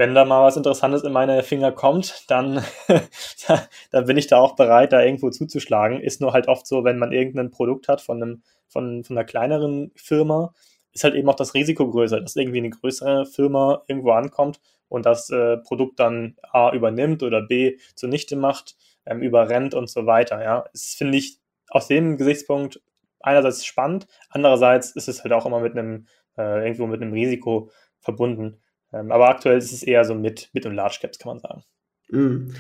wenn 0.02 0.16
da 0.16 0.25
mal 0.25 0.42
was 0.42 0.56
Interessantes 0.56 1.04
in 1.04 1.12
meine 1.12 1.44
Finger 1.44 1.71
kommt, 1.71 2.25
dann, 2.28 2.64
dann 3.92 4.04
bin 4.04 4.16
ich 4.16 4.26
da 4.26 4.38
auch 4.38 4.56
bereit, 4.56 4.92
da 4.92 5.00
irgendwo 5.00 5.30
zuzuschlagen. 5.30 6.00
Ist 6.00 6.21
nur 6.21 6.32
halt 6.32 6.49
oft 6.49 6.66
so, 6.66 6.82
wenn 6.82 6.99
man 6.99 7.12
irgendein 7.12 7.52
Produkt 7.52 7.87
hat 7.87 8.00
von, 8.00 8.21
einem, 8.21 8.42
von, 8.66 9.04
von 9.04 9.16
einer 9.16 9.25
kleineren 9.25 9.92
Firma, 9.94 10.54
ist 10.90 11.04
halt 11.04 11.14
eben 11.14 11.28
auch 11.28 11.37
das 11.37 11.54
Risiko 11.54 11.88
größer, 11.88 12.21
dass 12.21 12.35
irgendwie 12.35 12.59
eine 12.59 12.71
größere 12.71 13.26
Firma 13.26 13.85
irgendwo 13.87 14.11
ankommt 14.11 14.61
und 14.88 15.06
das 15.06 15.30
äh, 15.30 15.59
Produkt 15.59 16.00
dann 16.00 16.35
A 16.50 16.73
übernimmt 16.73 17.23
oder 17.23 17.40
B 17.40 17.78
zunichte 17.94 18.35
macht, 18.35 18.75
ähm, 19.06 19.23
überrennt 19.23 19.73
und 19.73 19.88
so 19.88 20.04
weiter. 20.04 20.42
Ja, 20.42 20.64
das 20.73 20.94
finde 20.99 21.18
ich 21.18 21.38
aus 21.68 21.87
dem 21.87 22.16
Gesichtspunkt 22.16 22.82
einerseits 23.21 23.64
spannend, 23.64 24.09
andererseits 24.30 24.97
ist 24.97 25.06
es 25.06 25.23
halt 25.23 25.32
auch 25.32 25.47
immer 25.47 25.61
mit 25.61 25.78
einem 25.78 26.09
äh, 26.37 26.64
irgendwo 26.64 26.88
mit 26.88 27.00
einem 27.00 27.12
Risiko 27.12 27.71
verbunden. 28.00 28.62
Ähm, 28.92 29.11
aber 29.12 29.28
aktuell 29.28 29.58
ist 29.58 29.72
es 29.72 29.82
eher 29.82 30.04
so 30.04 30.14
mit, 30.14 30.50
mit 30.52 30.66
und 30.66 30.75
Large 30.75 30.99
Caps, 31.00 31.18
kann 31.18 31.30
man 31.30 31.38
sagen. 31.40 31.64
Mhm. 32.08 32.54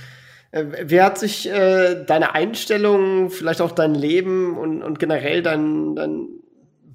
Äh, 0.50 0.90
wie 0.90 1.00
hat 1.00 1.18
sich 1.18 1.48
äh, 1.48 2.04
deine 2.04 2.34
Einstellung, 2.34 3.30
vielleicht 3.30 3.60
auch 3.60 3.72
dein 3.72 3.94
Leben 3.94 4.56
und, 4.56 4.82
und 4.82 4.98
generell 4.98 5.42
dein, 5.42 5.96
dein 5.96 6.28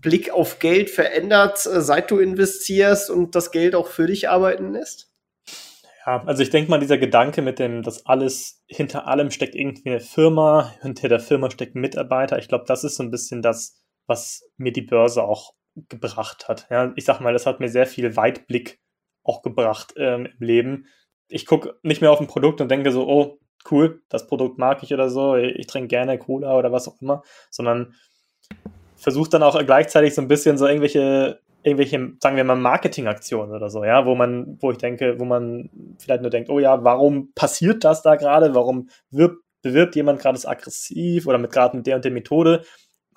Blick 0.01 0.32
auf 0.32 0.60
Geld 0.60 0.89
verändert, 0.89 1.65
äh, 1.65 1.82
seit 1.82 2.12
du 2.12 2.20
investierst 2.20 3.10
und 3.10 3.36
das 3.36 3.51
Geld 3.51 3.75
auch 3.75 3.88
für 3.88 4.08
dich 4.08 4.29
arbeiten 4.29 4.72
lässt? 4.72 5.12
Ja, 6.06 6.24
also 6.25 6.41
ich 6.41 6.50
denke 6.50 6.70
mal, 6.70 6.79
dieser 6.79 6.98
Gedanke 6.98 7.41
mit 7.41 7.60
dem, 7.60 7.84
dass 7.84 8.06
alles 8.06 8.63
hinter 8.67 9.08
allem 9.08 9.29
steckt 9.29 9.56
irgendwie 9.56 9.89
eine 9.89 10.00
Firma, 10.00 10.73
hinter 10.82 11.10
der 11.10 11.19
Firma 11.19 11.52
steckt 11.52 11.76
ein 11.76 11.82
Mitarbeiter. 11.82 12.39
Ich 12.39 12.47
glaube, 12.47 12.63
das 12.65 12.86
ist 12.86 12.95
so 12.95 13.04
ein 13.04 13.12
bisschen 13.12 13.41
das, 13.41 13.84
was 14.06 14.43
mir 14.56 14.71
die 14.71 14.82
Börse 14.82 15.23
auch 15.23 15.54
gebracht 15.89 16.47
hat. 16.47 16.67
Ja, 16.69 16.93
ich 16.95 17.04
sag 17.06 17.19
mal, 17.19 17.34
das 17.34 17.45
hat 17.45 17.60
mir 17.60 17.69
sehr 17.69 17.86
viel 17.86 18.15
Weitblick 18.15 18.80
auch 19.28 19.42
gebracht 19.42 19.94
ähm, 19.98 20.28
im 20.40 20.46
Leben. 20.46 20.86
Ich 21.28 21.46
gucke 21.46 21.76
nicht 21.84 22.02
mehr 22.02 22.12
auf 22.12 22.22
ein 22.22 22.28
Produkt 22.28 22.62
und 22.62 22.72
denke 22.72 22.92
so, 22.92 23.08
oh, 23.08 23.40
cool, 23.70 24.02
das 24.10 24.28
Produkt 24.28 24.58
mag 24.58 24.82
ich 24.84 24.94
oder 24.94 25.10
so, 25.10 25.36
ich 25.36 25.68
trinke 25.68 25.90
gerne 25.90 26.18
Cola 26.18 26.58
oder 26.58 26.72
was 26.72 26.88
auch 26.88 27.02
immer, 27.02 27.24
sondern 27.50 27.94
versuche 28.96 29.30
dann 29.30 29.44
auch 29.44 29.60
gleichzeitig 29.66 30.16
so 30.16 30.22
ein 30.22 30.28
bisschen 30.28 30.58
so 30.58 30.68
irgendwelche, 30.68 31.42
irgendwelche, 31.63 32.13
sagen 32.22 32.38
wir 32.38 32.44
mal, 32.44 32.56
Marketingaktionen 32.56 33.54
oder 33.54 33.70
so, 33.70 33.84
ja, 33.84 34.06
wo 34.06 34.16
man, 34.16 34.58
wo 34.62 34.72
ich 34.72 34.78
denke, 34.78 35.20
wo 35.20 35.26
man 35.26 35.70
vielleicht 36.00 36.22
nur 36.22 36.32
denkt, 36.32 36.50
oh 36.50 36.60
ja, 36.60 36.84
warum 36.84 37.34
passiert 37.34 37.84
das 37.84 38.02
da 38.02 38.16
gerade? 38.16 38.56
Warum 38.56 38.90
wirbt, 39.12 39.44
bewirbt 39.62 39.96
jemand 39.96 40.20
gerade 40.20 40.40
aggressiv 40.48 41.28
oder 41.28 41.38
mit 41.38 41.52
gerade 41.52 41.82
der 41.82 41.98
und 41.98 42.06
der 42.06 42.12
Methode? 42.12 42.63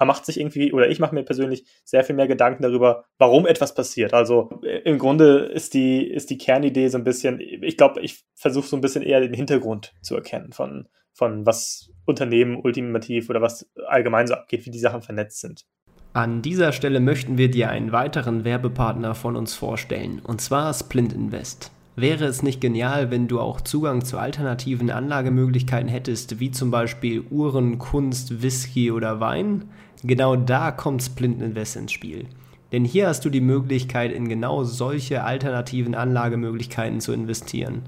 Man 0.00 0.08
macht 0.08 0.24
sich 0.24 0.40
irgendwie, 0.40 0.72
oder 0.72 0.88
ich 0.88 0.98
mache 0.98 1.14
mir 1.14 1.22
persönlich 1.22 1.66
sehr 1.84 2.02
viel 2.04 2.16
mehr 2.16 2.26
Gedanken 2.26 2.62
darüber, 2.62 3.04
warum 3.18 3.46
etwas 3.46 3.74
passiert. 3.74 4.14
Also 4.14 4.48
äh, 4.64 4.78
im 4.78 4.98
Grunde 4.98 5.40
ist 5.40 5.74
die, 5.74 6.04
ist 6.04 6.30
die 6.30 6.38
Kernidee 6.38 6.88
so 6.88 6.96
ein 6.96 7.04
bisschen, 7.04 7.38
ich 7.38 7.76
glaube, 7.76 8.00
ich 8.00 8.24
versuche 8.34 8.66
so 8.66 8.76
ein 8.76 8.80
bisschen 8.80 9.02
eher 9.02 9.20
den 9.20 9.34
Hintergrund 9.34 9.92
zu 10.00 10.16
erkennen 10.16 10.52
von, 10.52 10.88
von 11.12 11.44
was 11.44 11.92
Unternehmen 12.06 12.56
ultimativ 12.56 13.28
oder 13.28 13.42
was 13.42 13.70
allgemein 13.86 14.26
so 14.26 14.34
abgeht, 14.34 14.64
wie 14.64 14.70
die 14.70 14.78
Sachen 14.78 15.02
vernetzt 15.02 15.40
sind. 15.40 15.66
An 16.14 16.40
dieser 16.40 16.72
Stelle 16.72 16.98
möchten 16.98 17.36
wir 17.36 17.50
dir 17.50 17.68
einen 17.68 17.92
weiteren 17.92 18.44
Werbepartner 18.44 19.14
von 19.14 19.36
uns 19.36 19.54
vorstellen, 19.54 20.20
und 20.24 20.40
zwar 20.40 20.72
Splint 20.72 21.12
Invest. 21.12 21.70
Wäre 22.00 22.24
es 22.24 22.42
nicht 22.42 22.60
genial, 22.60 23.10
wenn 23.10 23.28
du 23.28 23.40
auch 23.40 23.60
Zugang 23.60 24.04
zu 24.04 24.16
alternativen 24.16 24.90
Anlagemöglichkeiten 24.90 25.88
hättest, 25.88 26.40
wie 26.40 26.50
zum 26.50 26.70
Beispiel 26.70 27.24
Uhren, 27.30 27.78
Kunst, 27.78 28.42
Whisky 28.42 28.90
oder 28.90 29.20
Wein? 29.20 29.68
Genau 30.02 30.34
da 30.36 30.70
kommt 30.70 31.02
Splint 31.02 31.42
Invest 31.42 31.76
ins 31.76 31.92
Spiel. 31.92 32.26
Denn 32.72 32.84
hier 32.84 33.08
hast 33.08 33.24
du 33.24 33.30
die 33.30 33.40
Möglichkeit, 33.40 34.12
in 34.12 34.28
genau 34.28 34.64
solche 34.64 35.24
alternativen 35.24 35.94
Anlagemöglichkeiten 35.94 37.00
zu 37.00 37.12
investieren. 37.12 37.82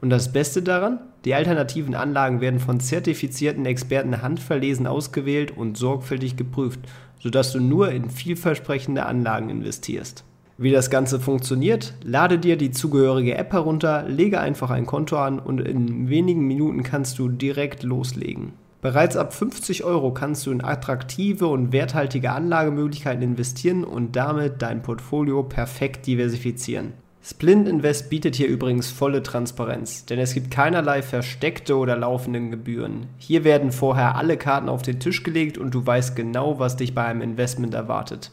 Und 0.00 0.10
das 0.10 0.32
Beste 0.32 0.62
daran, 0.62 0.98
die 1.24 1.34
alternativen 1.34 1.94
Anlagen 1.94 2.40
werden 2.40 2.58
von 2.58 2.80
zertifizierten 2.80 3.66
Experten 3.66 4.22
handverlesen 4.22 4.88
ausgewählt 4.88 5.56
und 5.56 5.76
sorgfältig 5.76 6.36
geprüft, 6.36 6.80
sodass 7.20 7.52
du 7.52 7.60
nur 7.60 7.92
in 7.92 8.10
vielversprechende 8.10 9.06
Anlagen 9.06 9.48
investierst. 9.48 10.24
Wie 10.58 10.72
das 10.72 10.90
Ganze 10.90 11.20
funktioniert, 11.20 11.94
lade 12.02 12.38
dir 12.38 12.56
die 12.56 12.72
zugehörige 12.72 13.36
App 13.36 13.52
herunter, 13.52 14.04
lege 14.08 14.40
einfach 14.40 14.70
ein 14.70 14.86
Konto 14.86 15.16
an 15.16 15.38
und 15.38 15.60
in 15.60 16.08
wenigen 16.08 16.46
Minuten 16.46 16.82
kannst 16.82 17.18
du 17.18 17.28
direkt 17.28 17.84
loslegen. 17.84 18.52
Bereits 18.82 19.16
ab 19.16 19.32
50 19.32 19.84
Euro 19.84 20.12
kannst 20.12 20.44
du 20.44 20.50
in 20.50 20.62
attraktive 20.62 21.46
und 21.46 21.70
werthaltige 21.70 22.32
Anlagemöglichkeiten 22.32 23.22
investieren 23.22 23.84
und 23.84 24.16
damit 24.16 24.60
dein 24.60 24.82
Portfolio 24.82 25.44
perfekt 25.44 26.08
diversifizieren. 26.08 26.92
Splint 27.22 27.68
Invest 27.68 28.10
bietet 28.10 28.34
hier 28.34 28.48
übrigens 28.48 28.90
volle 28.90 29.22
Transparenz, 29.22 30.04
denn 30.06 30.18
es 30.18 30.34
gibt 30.34 30.50
keinerlei 30.50 31.00
versteckte 31.00 31.76
oder 31.76 31.96
laufenden 31.96 32.50
Gebühren. 32.50 33.06
Hier 33.18 33.44
werden 33.44 33.70
vorher 33.70 34.16
alle 34.16 34.36
Karten 34.36 34.68
auf 34.68 34.82
den 34.82 34.98
Tisch 34.98 35.22
gelegt 35.22 35.58
und 35.58 35.72
du 35.72 35.86
weißt 35.86 36.16
genau, 36.16 36.58
was 36.58 36.76
dich 36.76 36.92
bei 36.92 37.04
einem 37.04 37.22
Investment 37.22 37.74
erwartet. 37.74 38.32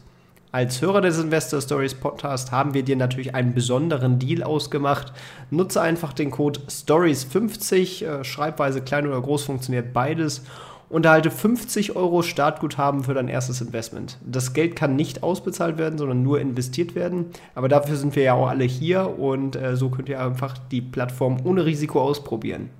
Als 0.52 0.82
Hörer 0.82 1.00
des 1.00 1.20
Investor 1.20 1.60
Stories 1.60 1.94
Podcast 1.94 2.50
haben 2.50 2.74
wir 2.74 2.82
dir 2.82 2.96
natürlich 2.96 3.36
einen 3.36 3.54
besonderen 3.54 4.18
Deal 4.18 4.42
ausgemacht. 4.42 5.12
Nutze 5.50 5.80
einfach 5.80 6.12
den 6.12 6.32
Code 6.32 6.58
Stories50, 6.68 8.04
äh, 8.04 8.24
Schreibweise 8.24 8.80
klein 8.80 9.06
oder 9.06 9.20
groß 9.20 9.44
funktioniert 9.44 9.92
beides 9.92 10.42
und 10.88 11.06
erhalte 11.06 11.30
50 11.30 11.94
Euro 11.94 12.22
Startguthaben 12.22 13.04
für 13.04 13.14
dein 13.14 13.28
erstes 13.28 13.60
Investment. 13.60 14.18
Das 14.26 14.52
Geld 14.52 14.74
kann 14.74 14.96
nicht 14.96 15.22
ausbezahlt 15.22 15.78
werden, 15.78 15.98
sondern 16.00 16.24
nur 16.24 16.40
investiert 16.40 16.96
werden. 16.96 17.26
Aber 17.54 17.68
dafür 17.68 17.94
sind 17.94 18.16
wir 18.16 18.24
ja 18.24 18.34
auch 18.34 18.48
alle 18.48 18.64
hier 18.64 19.20
und 19.20 19.54
äh, 19.54 19.76
so 19.76 19.88
könnt 19.88 20.08
ihr 20.08 20.20
einfach 20.20 20.58
die 20.72 20.80
Plattform 20.80 21.36
ohne 21.44 21.64
Risiko 21.64 22.00
ausprobieren. 22.00 22.70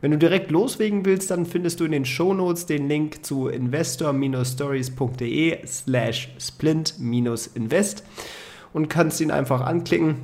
Wenn 0.00 0.12
du 0.12 0.18
direkt 0.18 0.50
loslegen 0.50 1.04
willst, 1.04 1.30
dann 1.30 1.44
findest 1.44 1.80
du 1.80 1.84
in 1.84 1.92
den 1.92 2.06
Shownotes 2.06 2.64
den 2.64 2.88
Link 2.88 3.22
zu 3.24 3.48
investor-stories.de 3.48 5.58
slash 5.66 6.34
splint-invest 6.40 8.04
und 8.72 8.88
kannst 8.88 9.20
ihn 9.20 9.30
einfach 9.30 9.60
anklicken. 9.60 10.14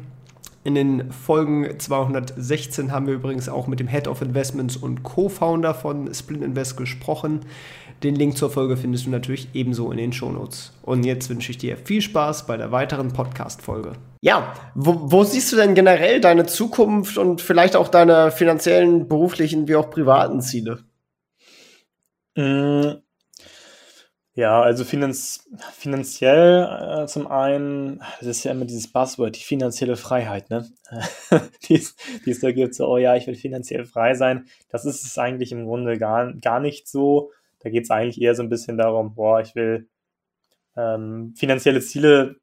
In 0.65 0.75
den 0.75 1.13
Folgen 1.13 1.79
216 1.79 2.91
haben 2.91 3.07
wir 3.07 3.15
übrigens 3.15 3.51
auch 3.51 3.67
mit 3.67 3.79
dem 3.79 3.87
Head 3.87 4.09
of 4.09 4.23
Investments 4.23 4.77
und 4.77 5.03
Co-Founder 5.03 5.75
von 5.75 6.13
Splint 6.13 6.43
Invest 6.43 6.77
gesprochen. 6.77 7.41
Den 8.03 8.15
Link 8.15 8.37
zur 8.37 8.51
Folge 8.51 8.77
findest 8.77 9.07
du 9.07 9.11
natürlich 9.11 9.49
ebenso 9.55 9.91
in 9.91 9.97
den 9.97 10.13
Shownotes. 10.13 10.73
Und 10.83 11.05
jetzt 11.05 11.31
wünsche 11.31 11.51
ich 11.51 11.59
dir 11.59 11.77
viel 11.79 12.03
Spaß 12.03 12.47
bei 12.47 12.57
der 12.57 12.71
weiteren 12.71 13.13
Podcast-Folge. 13.13 13.93
Ja, 14.21 14.55
wo, 14.75 15.11
wo 15.11 15.25
siehst 15.25 15.53
du 15.53 15.57
denn 15.57 15.75
generell 15.75 16.21
deine 16.21 16.47
Zukunft 16.47 17.17
und 17.17 17.41
vielleicht 17.41 17.75
auch 17.75 17.89
deine 17.89 18.31
finanziellen, 18.31 19.09
beruflichen 19.09 19.67
wie 19.67 19.77
auch 19.77 19.89
privaten 19.89 20.41
Ziele? 20.43 20.85
Mm. 22.37 23.01
Ja, 24.35 24.61
also 24.61 24.85
finanz 24.85 25.49
finanziell 25.73 26.65
äh, 26.65 27.07
zum 27.07 27.27
einen, 27.27 28.01
das 28.19 28.29
ist 28.29 28.45
ja 28.45 28.53
immer 28.53 28.67
dieses 28.67 28.93
Buzzword, 28.93 29.35
die 29.35 29.43
finanzielle 29.43 29.97
Freiheit, 29.97 30.51
ne? 30.51 30.69
die 31.69 31.81
es 32.27 32.41
da 32.41 32.53
gibt, 32.53 32.75
so, 32.75 32.87
oh 32.87 32.99
ja, 32.99 33.17
ich 33.17 33.27
will 33.27 33.35
finanziell 33.35 33.87
frei 33.87 34.13
sein. 34.13 34.45
Das 34.69 34.85
ist 34.85 35.07
es 35.07 35.17
eigentlich 35.17 35.53
im 35.53 35.65
Grunde 35.65 35.97
gar, 35.97 36.35
gar 36.35 36.61
nicht 36.61 36.87
so. 36.87 37.33
Da 37.61 37.71
geht 37.71 37.85
es 37.85 37.91
eigentlich 37.91 38.21
eher 38.21 38.35
so 38.35 38.43
ein 38.43 38.49
bisschen 38.49 38.79
darum, 38.79 39.15
boah, 39.15 39.41
ich 39.41 39.55
will 39.55 39.89
ähm, 40.77 41.35
finanzielle 41.37 41.81
Ziele 41.81 42.37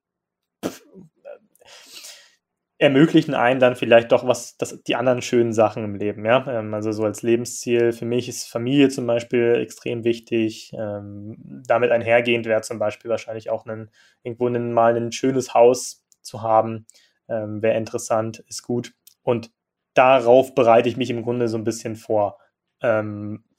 ermöglichen 2.84 3.34
einen 3.34 3.62
dann 3.62 3.78
vielleicht 3.78 4.12
doch 4.12 4.28
was, 4.28 4.58
das, 4.58 4.84
die 4.84 4.96
anderen 4.96 5.22
schönen 5.22 5.54
Sachen 5.54 5.86
im 5.86 5.96
Leben, 5.96 6.26
ja. 6.26 6.46
Ähm, 6.60 6.74
also 6.74 6.92
so 6.92 7.06
als 7.06 7.22
Lebensziel, 7.22 7.94
für 7.94 8.06
mich 8.06 8.28
ist 8.28 8.50
Familie 8.50 8.90
zum 8.90 9.08
Beispiel 9.08 9.56
extrem 9.56 10.04
wichtig. 10.04 10.74
Ähm, 10.78 11.38
damit 11.66 11.92
einhergehend 11.92 12.46
wäre 12.46 12.62
zum 12.62 12.80
Beispiel 12.80 13.10
wahrscheinlich 13.10 13.50
auch 13.50 13.66
ein, 13.66 13.90
irgendwo 14.24 14.48
ein, 14.48 14.74
mal 14.74 14.98
ein 14.98 15.14
schönes 15.14 15.54
Haus 15.54 16.04
zu 16.22 16.42
haben, 16.42 16.86
ähm, 17.30 17.62
wäre 17.62 17.78
interessant, 17.78 18.40
ist 18.48 18.64
gut. 18.64 18.94
Und 19.22 19.52
darauf 19.94 20.54
bereite 20.54 20.90
ich 20.90 20.98
mich 20.98 21.10
im 21.10 21.24
Grunde 21.24 21.48
so 21.48 21.58
ein 21.58 21.64
bisschen 21.64 21.96
vor. 21.96 22.38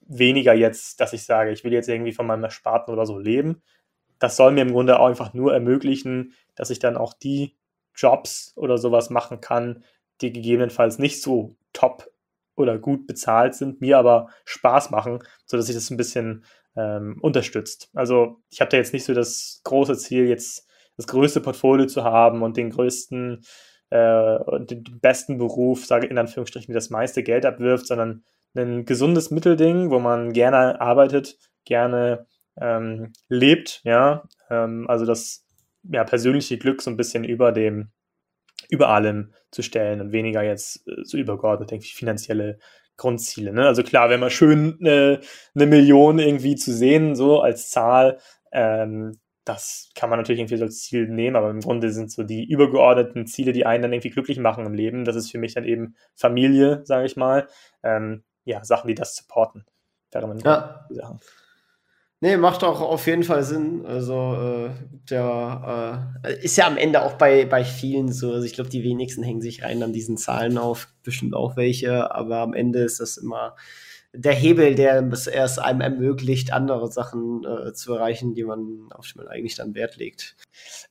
Weniger 0.06 0.54
jetzt, 0.54 1.00
dass 1.00 1.12
ich 1.12 1.24
sage, 1.24 1.50
ich 1.50 1.64
will 1.64 1.72
jetzt 1.72 1.88
irgendwie 1.88 2.12
von 2.12 2.26
meinem 2.26 2.44
Ersparten 2.44 2.92
oder 2.92 3.06
so 3.06 3.18
leben. 3.18 3.62
Das 4.18 4.36
soll 4.36 4.52
mir 4.52 4.62
im 4.62 4.72
Grunde 4.72 4.98
auch 4.98 5.06
einfach 5.06 5.34
nur 5.34 5.52
ermöglichen, 5.52 6.34
dass 6.54 6.70
ich 6.70 6.78
dann 6.78 6.96
auch 6.96 7.14
die 7.14 7.56
Jobs 7.94 8.52
oder 8.56 8.78
sowas 8.78 9.10
machen 9.10 9.40
kann, 9.40 9.84
die 10.20 10.32
gegebenenfalls 10.32 10.98
nicht 10.98 11.22
so 11.22 11.56
top 11.72 12.10
oder 12.56 12.78
gut 12.78 13.06
bezahlt 13.06 13.54
sind, 13.54 13.80
mir 13.80 13.98
aber 13.98 14.28
Spaß 14.44 14.90
machen, 14.90 15.20
sodass 15.46 15.66
sich 15.66 15.74
das 15.74 15.90
ein 15.90 15.96
bisschen 15.96 16.44
ähm, 16.76 17.18
unterstützt. 17.20 17.90
Also 17.94 18.40
ich 18.50 18.60
habe 18.60 18.70
da 18.70 18.76
jetzt 18.76 18.92
nicht 18.92 19.04
so 19.04 19.14
das 19.14 19.60
große 19.64 19.96
Ziel, 19.96 20.26
jetzt 20.28 20.68
das 20.96 21.06
größte 21.06 21.40
Portfolio 21.40 21.86
zu 21.86 22.04
haben 22.04 22.42
und 22.42 22.56
den 22.56 22.70
größten 22.70 23.44
äh, 23.90 24.36
und 24.38 24.70
den 24.70 25.00
besten 25.00 25.38
Beruf, 25.38 25.86
sage 25.86 26.06
in 26.06 26.18
Anführungsstrichen, 26.18 26.72
der 26.72 26.80
das 26.80 26.90
meiste 26.90 27.22
Geld 27.22 27.44
abwirft, 27.46 27.86
sondern 27.86 28.24
ein 28.56 28.84
gesundes 28.84 29.30
Mittelding, 29.30 29.90
wo 29.90 29.98
man 29.98 30.32
gerne 30.32 30.80
arbeitet, 30.80 31.38
gerne 31.64 32.26
ähm, 32.60 33.12
lebt, 33.28 33.80
ja, 33.84 34.24
ähm, 34.50 34.86
also 34.88 35.04
das 35.06 35.44
ja, 35.82 36.04
persönliche 36.04 36.58
Glück 36.58 36.82
so 36.82 36.90
ein 36.90 36.96
bisschen 36.96 37.24
über 37.24 37.52
dem, 37.52 37.90
über 38.68 38.88
allem 38.88 39.32
zu 39.50 39.62
stellen 39.62 40.00
und 40.00 40.12
weniger 40.12 40.42
jetzt 40.42 40.86
äh, 40.86 41.02
so 41.04 41.18
übergeordnet, 41.18 41.70
denke 41.70 41.84
ich, 41.84 41.94
finanzielle 41.94 42.58
Grundziele. 42.96 43.52
Ne? 43.52 43.66
Also 43.66 43.82
klar, 43.82 44.08
wäre 44.08 44.20
mal 44.20 44.30
schön, 44.30 44.78
eine, 44.80 45.20
eine 45.54 45.66
Million 45.66 46.18
irgendwie 46.18 46.54
zu 46.54 46.72
sehen, 46.72 47.16
so 47.16 47.40
als 47.40 47.70
Zahl. 47.70 48.18
Ähm, 48.52 49.18
das 49.44 49.90
kann 49.94 50.08
man 50.08 50.18
natürlich 50.18 50.40
irgendwie 50.40 50.56
so 50.56 50.64
als 50.64 50.80
Ziel 50.80 51.08
nehmen, 51.08 51.36
aber 51.36 51.50
im 51.50 51.60
Grunde 51.60 51.90
sind 51.92 52.10
so 52.10 52.22
die 52.22 52.44
übergeordneten 52.44 53.26
Ziele, 53.26 53.52
die 53.52 53.66
einen 53.66 53.82
dann 53.82 53.92
irgendwie 53.92 54.10
glücklich 54.10 54.38
machen 54.38 54.64
im 54.64 54.72
Leben. 54.72 55.04
Das 55.04 55.16
ist 55.16 55.30
für 55.30 55.38
mich 55.38 55.54
dann 55.54 55.64
eben 55.64 55.96
Familie, 56.14 56.82
sage 56.84 57.04
ich 57.04 57.16
mal. 57.16 57.48
Ähm, 57.82 58.24
ja, 58.44 58.64
Sachen, 58.64 58.88
die 58.88 58.94
das 58.94 59.16
supporten. 59.16 59.64
Wäre 60.10 60.36
ja. 60.44 60.86
Sachen. 60.90 61.20
Nee, 62.20 62.36
macht 62.38 62.64
auch 62.64 62.80
auf 62.80 63.06
jeden 63.06 63.22
Fall 63.22 63.42
Sinn. 63.42 63.84
Also, 63.84 64.34
äh, 64.34 64.70
der 65.10 66.14
äh, 66.24 66.42
ist 66.42 66.56
ja 66.56 66.66
am 66.66 66.78
Ende 66.78 67.02
auch 67.02 67.14
bei, 67.14 67.44
bei 67.44 67.64
vielen 67.64 68.12
so. 68.12 68.32
Also, 68.32 68.46
ich 68.46 68.54
glaube, 68.54 68.70
die 68.70 68.82
wenigsten 68.82 69.22
hängen 69.22 69.42
sich 69.42 69.62
rein 69.62 69.82
an 69.82 69.92
diesen 69.92 70.16
Zahlen 70.16 70.56
auf, 70.56 70.88
bestimmt 71.02 71.34
auch 71.34 71.56
welche, 71.56 72.14
aber 72.14 72.38
am 72.38 72.54
Ende 72.54 72.80
ist 72.80 73.00
das 73.00 73.16
immer 73.16 73.56
der 74.14 74.32
Hebel, 74.32 74.74
der 74.74 75.06
es 75.12 75.58
einem 75.58 75.80
ermöglicht, 75.80 76.52
andere 76.52 76.90
Sachen 76.90 77.44
äh, 77.44 77.72
zu 77.72 77.94
erreichen, 77.94 78.34
die 78.34 78.44
man, 78.44 78.88
auf 78.94 79.08
die 79.08 79.18
man 79.18 79.28
eigentlich 79.28 79.56
dann 79.56 79.74
Wert 79.74 79.96
legt. 79.96 80.36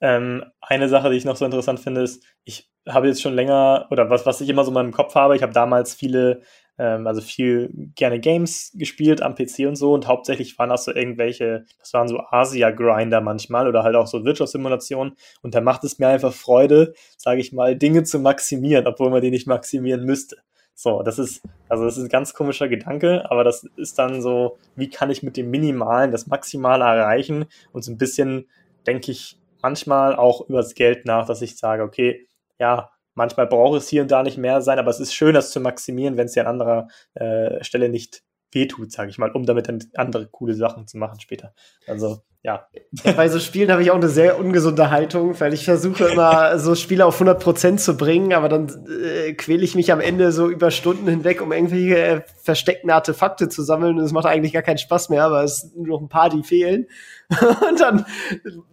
Ähm, 0.02 0.44
eine 0.60 0.90
Sache, 0.90 1.10
die 1.10 1.16
ich 1.16 1.26
noch 1.26 1.38
so 1.38 1.46
interessant 1.46 1.80
finde, 1.80 2.02
ist, 2.02 2.24
ich 2.44 2.70
habe 2.88 3.08
jetzt 3.08 3.22
schon 3.22 3.34
länger, 3.34 3.88
oder 3.92 4.10
was, 4.10 4.26
was 4.26 4.42
ich 4.42 4.50
immer 4.50 4.66
so 4.66 4.72
in 4.72 4.76
meinem 4.76 4.92
Kopf 4.92 5.16
habe, 5.16 5.38
ich 5.38 5.42
habe 5.42 5.54
damals 5.54 5.94
viele 5.96 6.42
ähm, 6.78 7.08
also 7.08 7.22
viel 7.22 7.70
gerne 7.96 8.20
Games 8.20 8.72
gespielt 8.76 9.22
am 9.22 9.36
PC 9.36 9.68
und 9.68 9.76
so. 9.76 9.94
Und 9.94 10.08
hauptsächlich 10.08 10.58
waren 10.58 10.70
das 10.70 10.86
so 10.86 10.94
irgendwelche, 10.94 11.66
das 11.80 11.94
waren 11.94 12.08
so 12.08 12.20
Asia-Grinder 12.20 13.22
manchmal 13.22 13.68
oder 13.68 13.84
halt 13.84 13.96
auch 13.96 14.08
so 14.08 14.26
Wirtschaftssimulationen. 14.26 15.16
Und 15.42 15.56
da 15.56 15.62
macht 15.62 15.84
es 15.84 16.00
mir 16.00 16.08
einfach 16.08 16.34
Freude, 16.34 16.94
sage 17.18 17.42
ich 17.42 17.54
mal, 17.54 17.76
Dinge 17.76 18.04
zu 18.04 18.20
maximieren, 18.20 18.88
obwohl 18.88 19.10
man 19.10 19.22
die 19.22 19.32
nicht 19.32 19.48
maximieren 19.48 20.06
müsste. 20.06 20.38
So, 20.76 21.04
das 21.04 21.20
ist, 21.20 21.44
also 21.70 21.86
das 21.86 21.98
ist 21.98 22.04
ein 22.04 22.10
ganz 22.10 22.34
komischer 22.34 22.68
Gedanke, 22.68 23.30
aber 23.30 23.44
das 23.44 23.64
ist 23.76 24.00
dann 24.00 24.22
so, 24.22 24.58
wie 24.76 24.90
kann 24.90 25.12
ich 25.12 25.22
mit 25.22 25.38
dem 25.38 25.52
Minimalen 25.52 26.12
das 26.12 26.26
Maximale 26.26 26.84
erreichen? 26.84 27.46
Und 27.72 27.84
so 27.84 27.92
ein 27.92 28.00
bisschen, 28.00 28.48
denke 28.88 29.12
ich, 29.12 29.38
manchmal 29.62 30.16
auch 30.16 30.50
übers 30.50 30.74
Geld 30.74 31.06
nach, 31.06 31.28
dass 31.28 31.44
ich 31.44 31.58
sage, 31.58 31.84
okay, 31.84 32.28
ja, 32.60 32.90
Manchmal 33.16 33.48
braucht 33.48 33.78
es 33.78 33.90
hier 33.90 34.02
und 34.02 34.12
da 34.12 34.24
nicht 34.24 34.38
mehr 34.38 34.62
sein, 34.62 34.80
aber 34.80 34.90
es 34.90 35.00
ist 35.00 35.14
schön, 35.14 35.34
das 35.34 35.52
zu 35.52 35.60
maximieren, 35.60 36.18
wenn 36.18 36.26
es 36.26 36.36
ja 36.36 36.44
an 36.44 36.50
anderer 36.50 36.88
äh, 37.14 37.64
Stelle 37.64 37.90
nicht 37.90 38.24
wehtut, 38.54 38.92
sage 38.92 39.10
ich 39.10 39.18
mal, 39.18 39.32
um 39.32 39.46
damit 39.46 39.68
dann 39.68 39.80
andere 39.96 40.28
coole 40.28 40.54
Sachen 40.54 40.88
zu 40.88 40.98
machen 40.98 41.20
später. 41.20 41.54
Also 41.88 42.22
ja. 42.46 42.68
Bei 43.16 43.30
so 43.30 43.40
Spielen 43.40 43.72
habe 43.72 43.84
ich 43.84 43.92
auch 43.92 43.96
eine 43.96 44.10
sehr 44.10 44.38
ungesunde 44.38 44.92
Haltung, 44.92 45.40
weil 45.40 45.54
ich 45.54 45.64
versuche 45.64 46.10
immer 46.10 46.60
so 46.60 46.76
Spiele 46.76 47.06
auf 47.06 47.22
100% 47.22 47.78
zu 47.78 47.96
bringen, 47.96 48.34
aber 48.34 48.50
dann 48.50 48.86
äh, 48.86 49.32
quäle 49.32 49.64
ich 49.64 49.76
mich 49.76 49.94
am 49.94 50.02
Ende 50.02 50.34
so 50.34 50.50
über 50.50 50.70
Stunden 50.70 51.08
hinweg, 51.08 51.42
um 51.42 51.54
irgendwelche 51.54 51.98
äh, 51.98 52.22
versteckten 52.42 52.90
Artefakte 52.90 53.48
zu 53.48 53.64
sammeln 53.64 53.98
und 53.98 54.04
es 54.04 54.12
macht 54.12 54.26
eigentlich 54.26 54.52
gar 54.52 54.62
keinen 54.62 54.78
Spaß 54.78 55.08
mehr, 55.08 55.24
aber 55.24 55.42
es 55.46 55.62
sind 55.62 55.78
nur 55.78 55.88
noch 55.88 56.02
ein 56.02 56.10
paar, 56.10 56.30
die 56.30 56.44
fehlen. 56.44 56.88
und 57.70 57.80
dann 57.80 58.06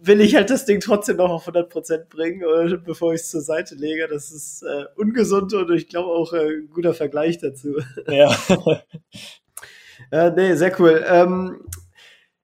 will 0.01 0.19
ich 0.19 0.35
halt 0.35 0.49
das 0.49 0.65
Ding 0.65 0.81
trotzdem 0.81 1.15
noch 1.15 1.29
auf 1.29 1.47
100% 1.47 2.09
bringen, 2.09 2.41
äh, 2.41 2.75
bevor 2.75 3.13
ich 3.13 3.21
es 3.21 3.29
zur 3.29 3.41
Seite 3.41 3.75
lege. 3.75 4.09
Das 4.09 4.31
ist 4.31 4.63
äh, 4.63 4.83
ungesund 4.97 5.53
und 5.53 5.71
ich 5.71 5.87
glaube 5.87 6.09
auch 6.09 6.33
äh, 6.33 6.57
ein 6.57 6.69
guter 6.73 6.93
Vergleich 6.93 7.37
dazu. 7.37 7.77
Ja. 8.09 8.35
äh, 10.09 10.31
nee, 10.31 10.55
sehr 10.55 10.79
cool. 10.79 11.05
Ähm, 11.07 11.63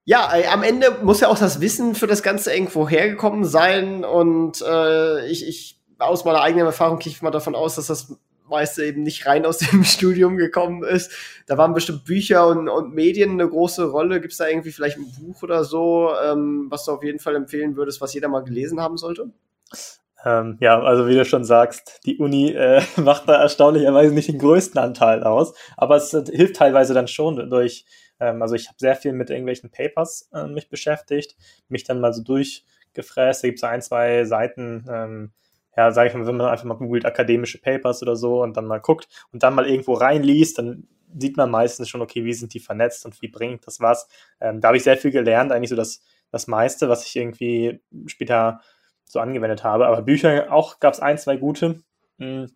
ja, 0.05 0.33
äh, 0.35 0.47
am 0.47 0.63
Ende 0.63 0.99
muss 1.03 1.19
ja 1.19 1.27
auch 1.27 1.37
das 1.37 1.59
Wissen 1.59 1.95
für 1.95 2.07
das 2.07 2.23
Ganze 2.23 2.53
irgendwo 2.53 2.87
hergekommen 2.87 3.43
sein. 3.43 4.05
Und 4.05 4.61
äh, 4.61 5.27
ich, 5.27 5.47
ich, 5.47 5.81
aus 5.99 6.23
meiner 6.23 6.41
eigenen 6.41 6.65
Erfahrung 6.65 6.99
gehe 6.99 7.11
ich 7.11 7.21
mal 7.21 7.31
davon 7.31 7.55
aus, 7.55 7.75
dass 7.75 7.87
das 7.87 8.15
meiste 8.49 8.85
eben 8.85 9.03
nicht 9.03 9.25
rein 9.25 9.45
aus 9.45 9.57
dem 9.57 9.83
Studium 9.85 10.37
gekommen 10.37 10.83
ist. 10.83 11.11
Da 11.45 11.57
waren 11.57 11.73
bestimmt 11.73 12.05
Bücher 12.05 12.47
und, 12.47 12.69
und 12.69 12.93
Medien 12.93 13.31
eine 13.31 13.49
große 13.49 13.85
Rolle. 13.85 14.21
Gibt 14.21 14.31
es 14.31 14.37
da 14.37 14.47
irgendwie 14.47 14.71
vielleicht 14.71 14.97
ein 14.97 15.11
Buch 15.19 15.43
oder 15.43 15.63
so, 15.63 16.11
ähm, 16.23 16.67
was 16.69 16.85
du 16.85 16.93
auf 16.93 17.03
jeden 17.03 17.19
Fall 17.19 17.35
empfehlen 17.35 17.75
würdest, 17.75 17.99
was 17.99 18.13
jeder 18.13 18.29
mal 18.29 18.43
gelesen 18.43 18.79
haben 18.79 18.97
sollte? 18.97 19.31
Ähm, 20.25 20.57
ja, 20.59 20.81
also 20.81 21.07
wie 21.07 21.15
du 21.15 21.25
schon 21.25 21.45
sagst, 21.45 22.01
die 22.05 22.17
Uni 22.17 22.51
äh, 22.51 22.81
macht 22.97 23.29
da 23.29 23.41
erstaunlicherweise 23.41 24.13
nicht 24.13 24.29
den 24.29 24.39
größten 24.39 24.79
Anteil 24.79 25.23
aus, 25.23 25.53
aber 25.75 25.95
es 25.97 26.11
hilft 26.11 26.55
teilweise 26.55 26.93
dann 26.93 27.07
schon 27.07 27.49
durch 27.49 27.85
ähm, 28.19 28.41
also 28.41 28.55
ich 28.55 28.67
habe 28.67 28.77
sehr 28.79 28.95
viel 28.95 29.13
mit 29.13 29.29
irgendwelchen 29.29 29.69
Papers 29.71 30.29
äh, 30.33 30.47
mich 30.47 30.69
beschäftigt, 30.69 31.35
mich 31.69 31.83
dann 31.83 31.99
mal 31.99 32.13
so 32.13 32.23
durchgefräst. 32.23 33.43
Da 33.43 33.47
gibt 33.47 33.59
es 33.59 33.63
ein, 33.63 33.81
zwei 33.81 34.25
Seiten, 34.25 34.85
ähm, 34.89 35.31
ja, 35.75 35.91
sage 35.91 36.09
ich 36.09 36.15
mal, 36.15 36.25
wenn 36.25 36.37
man 36.37 36.47
einfach 36.47 36.65
mal 36.65 36.75
googelt, 36.75 37.05
akademische 37.05 37.59
Papers 37.59 38.01
oder 38.01 38.15
so 38.15 38.41
und 38.41 38.57
dann 38.57 38.65
mal 38.65 38.79
guckt 38.79 39.07
und 39.31 39.43
dann 39.43 39.55
mal 39.55 39.69
irgendwo 39.69 39.93
reinliest, 39.93 40.57
dann 40.57 40.87
sieht 41.17 41.37
man 41.37 41.51
meistens 41.51 41.89
schon, 41.89 42.01
okay, 42.01 42.25
wie 42.25 42.33
sind 42.33 42.53
die 42.53 42.59
vernetzt 42.59 43.05
und 43.05 43.21
wie 43.21 43.27
bringt 43.29 43.65
das 43.65 43.79
was. 43.79 44.07
Ähm, 44.41 44.59
da 44.59 44.69
habe 44.69 44.77
ich 44.77 44.83
sehr 44.83 44.97
viel 44.97 45.11
gelernt, 45.11 45.51
eigentlich 45.51 45.69
so 45.69 45.75
das, 45.75 46.01
das 46.31 46.47
meiste, 46.47 46.89
was 46.89 47.05
ich 47.05 47.15
irgendwie 47.15 47.79
später 48.07 48.61
so 49.07 49.19
angewendet 49.19 49.63
habe. 49.63 49.87
Aber 49.87 50.01
Bücher 50.01 50.51
auch 50.51 50.79
gab 50.79 50.93
es 50.93 50.99
ein, 50.99 51.17
zwei 51.17 51.37
gute. 51.37 51.81
Hm 52.19 52.47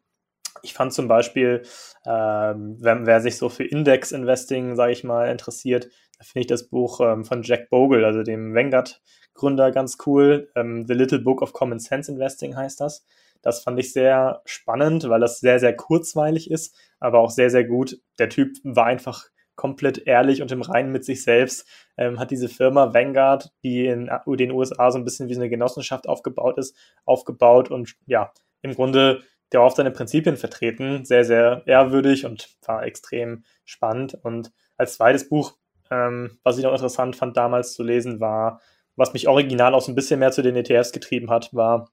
ich 0.63 0.73
fand 0.73 0.93
zum 0.93 1.07
Beispiel, 1.07 1.63
ähm, 2.05 2.77
wer, 2.79 3.05
wer, 3.05 3.21
sich 3.21 3.37
so 3.37 3.49
für 3.49 3.63
Index-Investing, 3.63 4.75
sage 4.75 4.91
ich 4.91 5.03
mal, 5.03 5.29
interessiert, 5.29 5.89
da 6.17 6.23
finde 6.23 6.41
ich 6.41 6.47
das 6.47 6.67
Buch 6.67 6.99
ähm, 7.01 7.25
von 7.25 7.43
Jack 7.43 7.69
Bogle, 7.69 8.05
also 8.05 8.23
dem 8.23 8.53
Vanguard-Gründer, 8.53 9.71
ganz 9.71 9.97
cool. 10.05 10.51
Ähm, 10.55 10.85
The 10.87 10.93
Little 10.93 11.19
Book 11.19 11.41
of 11.41 11.53
Common 11.53 11.79
Sense 11.79 12.11
Investing 12.11 12.55
heißt 12.55 12.81
das. 12.81 13.05
Das 13.41 13.63
fand 13.63 13.79
ich 13.79 13.91
sehr 13.91 14.41
spannend, 14.45 15.09
weil 15.09 15.19
das 15.19 15.39
sehr, 15.39 15.59
sehr 15.59 15.75
kurzweilig 15.75 16.51
ist, 16.51 16.75
aber 16.99 17.19
auch 17.19 17.31
sehr, 17.31 17.49
sehr 17.49 17.63
gut. 17.63 17.99
Der 18.19 18.29
Typ 18.29 18.55
war 18.63 18.85
einfach 18.85 19.25
komplett 19.55 20.07
ehrlich 20.07 20.41
und 20.41 20.51
im 20.51 20.61
Reinen 20.61 20.91
mit 20.91 21.05
sich 21.05 21.23
selbst, 21.23 21.67
ähm, 21.97 22.19
hat 22.19 22.31
diese 22.31 22.49
Firma 22.49 22.93
Vanguard, 22.93 23.51
die 23.63 23.85
in 23.85 24.09
den 24.27 24.51
USA 24.51 24.91
so 24.91 24.97
ein 24.97 25.03
bisschen 25.03 25.29
wie 25.29 25.35
eine 25.35 25.49
Genossenschaft 25.49 26.07
aufgebaut 26.07 26.57
ist, 26.57 26.75
aufgebaut 27.05 27.69
und 27.69 27.95
ja, 28.05 28.31
im 28.61 28.73
Grunde 28.73 29.21
der 29.51 29.61
oft 29.61 29.75
seine 29.75 29.91
Prinzipien 29.91 30.37
vertreten, 30.37 31.03
sehr, 31.05 31.25
sehr 31.25 31.63
ehrwürdig 31.65 32.25
und 32.25 32.49
war 32.65 32.83
extrem 32.83 33.43
spannend. 33.65 34.17
Und 34.23 34.51
als 34.77 34.95
zweites 34.95 35.27
Buch, 35.27 35.57
ähm, 35.89 36.39
was 36.43 36.57
ich 36.57 36.63
noch 36.63 36.71
interessant 36.71 37.15
fand 37.15 37.35
damals 37.35 37.73
zu 37.73 37.83
lesen, 37.83 38.19
war, 38.19 38.61
was 38.95 39.13
mich 39.13 39.27
original 39.27 39.73
auch 39.73 39.81
so 39.81 39.91
ein 39.91 39.95
bisschen 39.95 40.19
mehr 40.19 40.31
zu 40.31 40.41
den 40.41 40.55
ETFs 40.55 40.91
getrieben 40.91 41.29
hat, 41.29 41.53
war 41.53 41.91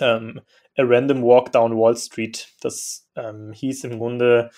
ähm, 0.00 0.40
A 0.76 0.82
Random 0.82 1.22
Walk 1.22 1.52
Down 1.52 1.76
Wall 1.76 1.96
Street. 1.96 2.48
Das 2.60 3.08
ähm, 3.14 3.52
hieß 3.52 3.84
im 3.84 3.98
Grunde, 3.98 4.50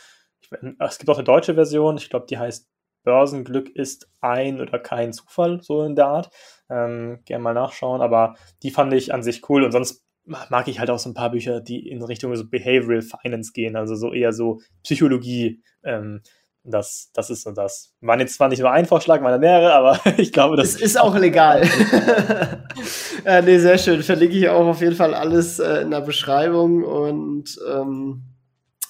ich, 0.50 0.74
es 0.78 0.98
gibt 0.98 1.10
auch 1.10 1.16
eine 1.16 1.24
deutsche 1.24 1.54
Version, 1.54 1.96
ich 1.96 2.10
glaube, 2.10 2.26
die 2.28 2.38
heißt 2.38 2.68
Börsenglück 3.02 3.74
ist 3.74 4.10
ein 4.20 4.60
oder 4.60 4.78
kein 4.78 5.12
Zufall, 5.12 5.60
so 5.62 5.82
in 5.84 5.96
der 5.96 6.06
Art. 6.06 6.30
Ähm, 6.68 7.20
gerne 7.24 7.42
mal 7.42 7.54
nachschauen, 7.54 8.02
aber 8.02 8.34
die 8.62 8.70
fand 8.70 8.92
ich 8.92 9.14
an 9.14 9.22
sich 9.22 9.48
cool 9.48 9.64
und 9.64 9.72
sonst 9.72 10.04
mag 10.24 10.68
ich 10.68 10.78
halt 10.78 10.90
auch 10.90 10.98
so 10.98 11.10
ein 11.10 11.14
paar 11.14 11.30
Bücher, 11.30 11.60
die 11.60 11.88
in 11.88 12.02
Richtung 12.02 12.34
so 12.36 12.46
Behavioral 12.46 13.02
Finance 13.02 13.52
gehen, 13.52 13.74
also 13.74 13.94
so 13.94 14.12
eher 14.12 14.32
so 14.32 14.60
Psychologie. 14.82 15.62
Ähm, 15.82 16.20
das, 16.62 17.10
das 17.14 17.30
ist 17.30 17.42
so 17.42 17.52
das. 17.52 17.94
Waren 18.02 18.20
jetzt 18.20 18.34
zwar 18.34 18.48
nicht 18.48 18.60
nur 18.60 18.70
ein 18.70 18.84
Vorschlag, 18.84 19.22
waren 19.22 19.40
mehrere, 19.40 19.72
aber 19.72 19.98
ich 20.18 20.30
glaube, 20.32 20.56
das 20.56 20.74
es 20.74 20.82
ist 20.82 21.00
auch 21.00 21.16
legal. 21.16 21.62
äh, 23.24 23.42
nee, 23.42 23.58
sehr 23.58 23.78
schön. 23.78 24.02
Verlinke 24.02 24.36
ich 24.36 24.48
auch 24.48 24.66
auf 24.66 24.82
jeden 24.82 24.94
Fall 24.94 25.14
alles 25.14 25.58
äh, 25.58 25.80
in 25.80 25.90
der 25.90 26.02
Beschreibung 26.02 26.84
und 26.84 27.58
ähm, 27.66 28.29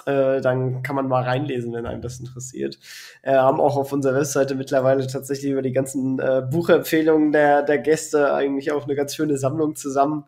äh, 0.06 0.40
dann 0.40 0.82
kann 0.82 0.96
man 0.96 1.08
mal 1.08 1.22
reinlesen, 1.22 1.72
wenn 1.72 1.86
einem 1.86 2.02
das 2.02 2.20
interessiert. 2.20 2.78
Äh, 3.22 3.34
haben 3.34 3.60
auch 3.60 3.76
auf 3.76 3.92
unserer 3.92 4.14
Webseite 4.14 4.54
mittlerweile 4.54 5.06
tatsächlich 5.06 5.52
über 5.52 5.62
die 5.62 5.72
ganzen 5.72 6.18
äh, 6.18 6.42
Buchempfehlungen 6.50 7.32
der, 7.32 7.62
der 7.62 7.78
Gäste 7.78 8.32
eigentlich 8.32 8.72
auch 8.72 8.84
eine 8.84 8.94
ganz 8.94 9.14
schöne 9.14 9.36
Sammlung 9.36 9.76
zusammen 9.76 10.24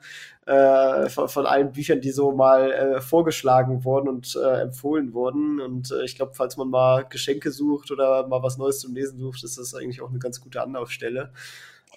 äh, 0.47 1.09
von, 1.09 1.29
von, 1.29 1.47
allen 1.47 1.73
Büchern, 1.73 2.01
die 2.01 2.11
so 2.11 2.33
mal 2.33 2.73
äh, 2.73 3.01
vorgeschlagen 3.01 3.85
wurden 3.85 4.09
und 4.09 4.37
empfohlen 4.37 5.13
wurden. 5.15 5.61
Und 5.61 5.95
ich 6.05 6.17
glaube, 6.17 6.33
falls 6.35 6.57
man 6.57 6.69
mal 6.69 7.05
Geschenke 7.09 7.51
sucht 7.51 7.91
oder 7.91 8.27
mal 8.27 8.43
was 8.43 8.59
Neues 8.59 8.81
zum 8.81 8.95
Lesen 8.95 9.19
sucht, 9.19 9.45
ist 9.45 9.59
das 9.59 9.75
eigentlich 9.75 10.03
auch 10.03 10.11
eine 10.11 10.19
ganz 10.19 10.41
gute 10.41 10.63
Anlaufstelle. 10.63 11.31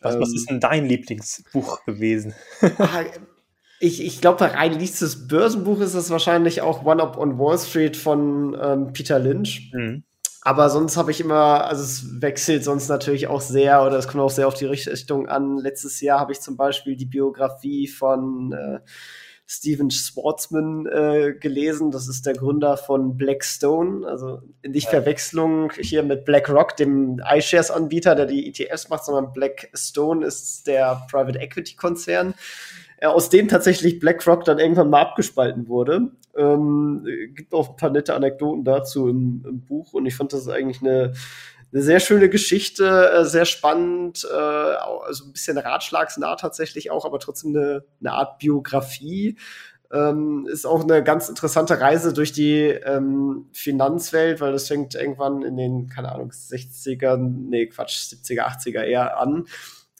Was, 0.01 0.15
ähm, 0.15 0.21
was 0.21 0.33
ist 0.33 0.49
denn 0.49 0.59
dein 0.59 0.85
Lieblingsbuch 0.85 1.83
gewesen? 1.85 2.33
Ich, 3.79 4.03
ich 4.03 4.21
glaube, 4.21 4.41
rein 4.41 4.73
liestes 4.73 5.27
Börsenbuch 5.27 5.79
ist 5.81 5.93
es 5.93 6.09
wahrscheinlich 6.09 6.61
auch 6.61 6.85
One 6.85 7.01
Up 7.01 7.17
on 7.17 7.37
Wall 7.37 7.57
Street 7.57 7.97
von 7.97 8.57
ähm, 8.61 8.93
Peter 8.93 9.19
Lynch. 9.19 9.71
Mhm. 9.73 10.03
Aber 10.41 10.69
sonst 10.69 10.95
habe 10.95 11.09
ich 11.09 11.19
immer, 11.19 11.65
also 11.65 11.81
es 11.81 12.21
wechselt 12.21 12.63
sonst 12.63 12.87
natürlich 12.87 13.25
auch 13.25 13.41
sehr 13.41 13.83
oder 13.83 13.97
es 13.97 14.07
kommt 14.07 14.23
auch 14.23 14.29
sehr 14.29 14.47
auf 14.47 14.53
die 14.53 14.65
Richtung 14.65 15.27
an. 15.27 15.57
Letztes 15.57 16.01
Jahr 16.01 16.19
habe 16.19 16.33
ich 16.33 16.39
zum 16.39 16.55
Beispiel 16.55 16.95
die 16.95 17.07
Biografie 17.07 17.87
von 17.87 18.53
äh, 18.53 18.79
Steven 19.47 19.89
Schwartzman 19.89 20.85
äh, 20.85 21.33
gelesen. 21.33 21.89
Das 21.89 22.07
ist 22.07 22.27
der 22.27 22.33
Gründer 22.33 22.77
von 22.77 23.17
Blackstone. 23.17 24.07
Also 24.07 24.43
nicht 24.63 24.87
Verwechslung 24.87 25.71
hier 25.79 26.03
mit 26.03 26.25
BlackRock, 26.25 26.77
dem 26.77 27.19
iShares-Anbieter, 27.27 28.13
der 28.13 28.27
die 28.27 28.47
ETFs 28.47 28.89
macht, 28.89 29.05
sondern 29.05 29.33
Blackstone 29.33 30.23
ist 30.23 30.67
der 30.67 31.07
Private 31.09 31.39
Equity-Konzern 31.39 32.35
aus 33.01 33.29
dem 33.29 33.47
tatsächlich 33.47 33.99
BlackRock 33.99 34.45
dann 34.45 34.59
irgendwann 34.59 34.89
mal 34.89 35.01
abgespalten 35.01 35.67
wurde. 35.67 36.11
Ähm, 36.35 37.05
gibt 37.33 37.53
auch 37.53 37.71
ein 37.71 37.75
paar 37.75 37.89
nette 37.89 38.13
Anekdoten 38.13 38.63
dazu 38.63 39.07
im, 39.07 39.43
im 39.47 39.61
Buch 39.61 39.93
und 39.93 40.05
ich 40.05 40.15
fand 40.15 40.33
das 40.33 40.47
eigentlich 40.47 40.81
eine, 40.81 41.13
eine 41.71 41.81
sehr 41.81 41.99
schöne 41.99 42.29
Geschichte, 42.29 43.11
äh, 43.11 43.25
sehr 43.25 43.45
spannend, 43.45 44.27
äh, 44.29 44.35
also 44.35 45.25
ein 45.25 45.33
bisschen 45.33 45.57
ratschlagsnah 45.57 46.35
tatsächlich 46.35 46.91
auch, 46.91 47.05
aber 47.05 47.19
trotzdem 47.19 47.55
eine, 47.55 47.83
eine 47.99 48.11
Art 48.11 48.39
Biografie. 48.39 49.37
Ähm, 49.93 50.47
ist 50.51 50.65
auch 50.65 50.83
eine 50.83 51.03
ganz 51.03 51.29
interessante 51.29 51.79
Reise 51.79 52.11
durch 52.11 52.33
die 52.33 52.63
ähm, 52.63 53.45
Finanzwelt, 53.53 54.41
weil 54.41 54.51
das 54.51 54.67
fängt 54.67 54.95
irgendwann 54.95 55.43
in 55.43 55.57
den, 55.57 55.87
keine 55.87 56.11
Ahnung, 56.11 56.31
60er, 56.31 57.17
nee, 57.17 57.67
Quatsch, 57.67 58.13
70er, 58.13 58.41
80er 58.41 58.81
eher 58.81 59.19
an 59.19 59.45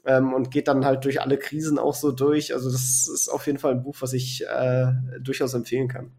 ähm, 0.06 0.34
und 0.34 0.52
geht 0.52 0.68
dann 0.68 0.86
halt 0.86 1.06
durch 1.06 1.22
alle 1.22 1.38
Krisen 1.38 1.80
auch 1.80 1.96
so 1.96 2.12
durch. 2.12 2.54
Also 2.54 2.72
das 2.72 3.08
ist 3.08 3.30
auf 3.30 3.46
jeden 3.48 3.60
Fall 3.60 3.72
ein 3.72 3.84
Buch, 3.84 3.96
was 4.00 4.13
ich 4.13 4.46
äh, 4.46 4.88
durchaus 5.20 5.54
empfehlen 5.54 5.88
kann. 5.88 6.12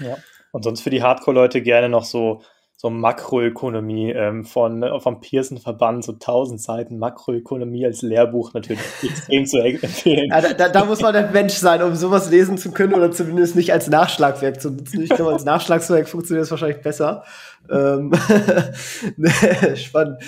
Ja. 0.00 0.16
Und 0.52 0.64
sonst 0.64 0.80
für 0.80 0.90
die 0.90 1.02
Hardcore-Leute 1.02 1.62
gerne 1.62 1.88
noch 1.88 2.04
so 2.04 2.42
so 2.78 2.90
Makroökonomie 2.90 4.10
ähm, 4.10 4.44
von 4.44 4.84
vom 5.00 5.20
Pearson 5.20 5.56
Verband, 5.56 6.04
so 6.04 6.12
1000 6.12 6.60
Seiten 6.60 6.98
Makroökonomie 6.98 7.86
als 7.86 8.02
Lehrbuch 8.02 8.52
natürlich 8.52 8.82
extrem 9.02 9.46
zu 9.46 9.58
empfehlen. 9.58 10.28
Ja, 10.28 10.52
da, 10.52 10.68
da, 10.68 10.84
muss 10.84 11.00
man 11.00 11.16
ein 11.16 11.32
Mensch 11.32 11.54
sein, 11.54 11.82
um 11.82 11.96
sowas 11.96 12.30
lesen 12.30 12.58
zu 12.58 12.72
können 12.72 12.92
oder 12.92 13.10
zumindest 13.10 13.56
nicht 13.56 13.72
als 13.72 13.88
Nachschlagwerk 13.88 14.60
zu 14.60 14.70
nutzen. 14.70 15.00
Ich 15.00 15.08
glaube, 15.08 15.32
als 15.32 15.46
Nachschlagswerk 15.46 16.06
funktioniert 16.06 16.44
es 16.44 16.50
wahrscheinlich 16.50 16.82
besser. 16.82 17.24
Ähm, 17.70 18.12
spannend. 19.74 20.22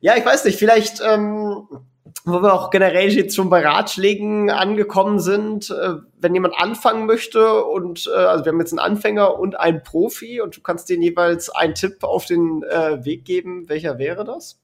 Ja, 0.00 0.14
ich 0.18 0.26
weiß 0.26 0.44
nicht, 0.44 0.58
vielleicht 0.58 1.00
ähm, 1.00 1.66
wo 2.24 2.40
wir 2.40 2.54
auch 2.54 2.70
generell 2.70 3.12
jetzt 3.12 3.36
schon 3.36 3.50
bei 3.50 3.60
Ratschlägen 3.60 4.48
angekommen 4.50 5.18
sind, 5.18 5.70
äh, 5.70 5.96
wenn 6.18 6.34
jemand 6.34 6.54
anfangen 6.56 7.06
möchte 7.06 7.64
und 7.64 8.10
äh, 8.12 8.16
also 8.16 8.44
wir 8.44 8.52
haben 8.52 8.60
jetzt 8.60 8.72
einen 8.72 8.78
Anfänger 8.78 9.38
und 9.38 9.58
einen 9.58 9.82
Profi 9.82 10.40
und 10.40 10.56
du 10.56 10.62
kannst 10.62 10.88
denen 10.88 11.02
jeweils 11.02 11.50
einen 11.50 11.74
Tipp 11.74 12.02
auf 12.02 12.24
den 12.24 12.62
äh, 12.62 13.04
Weg 13.04 13.24
geben, 13.24 13.68
welcher 13.68 13.98
wäre 13.98 14.24
das? 14.24 14.58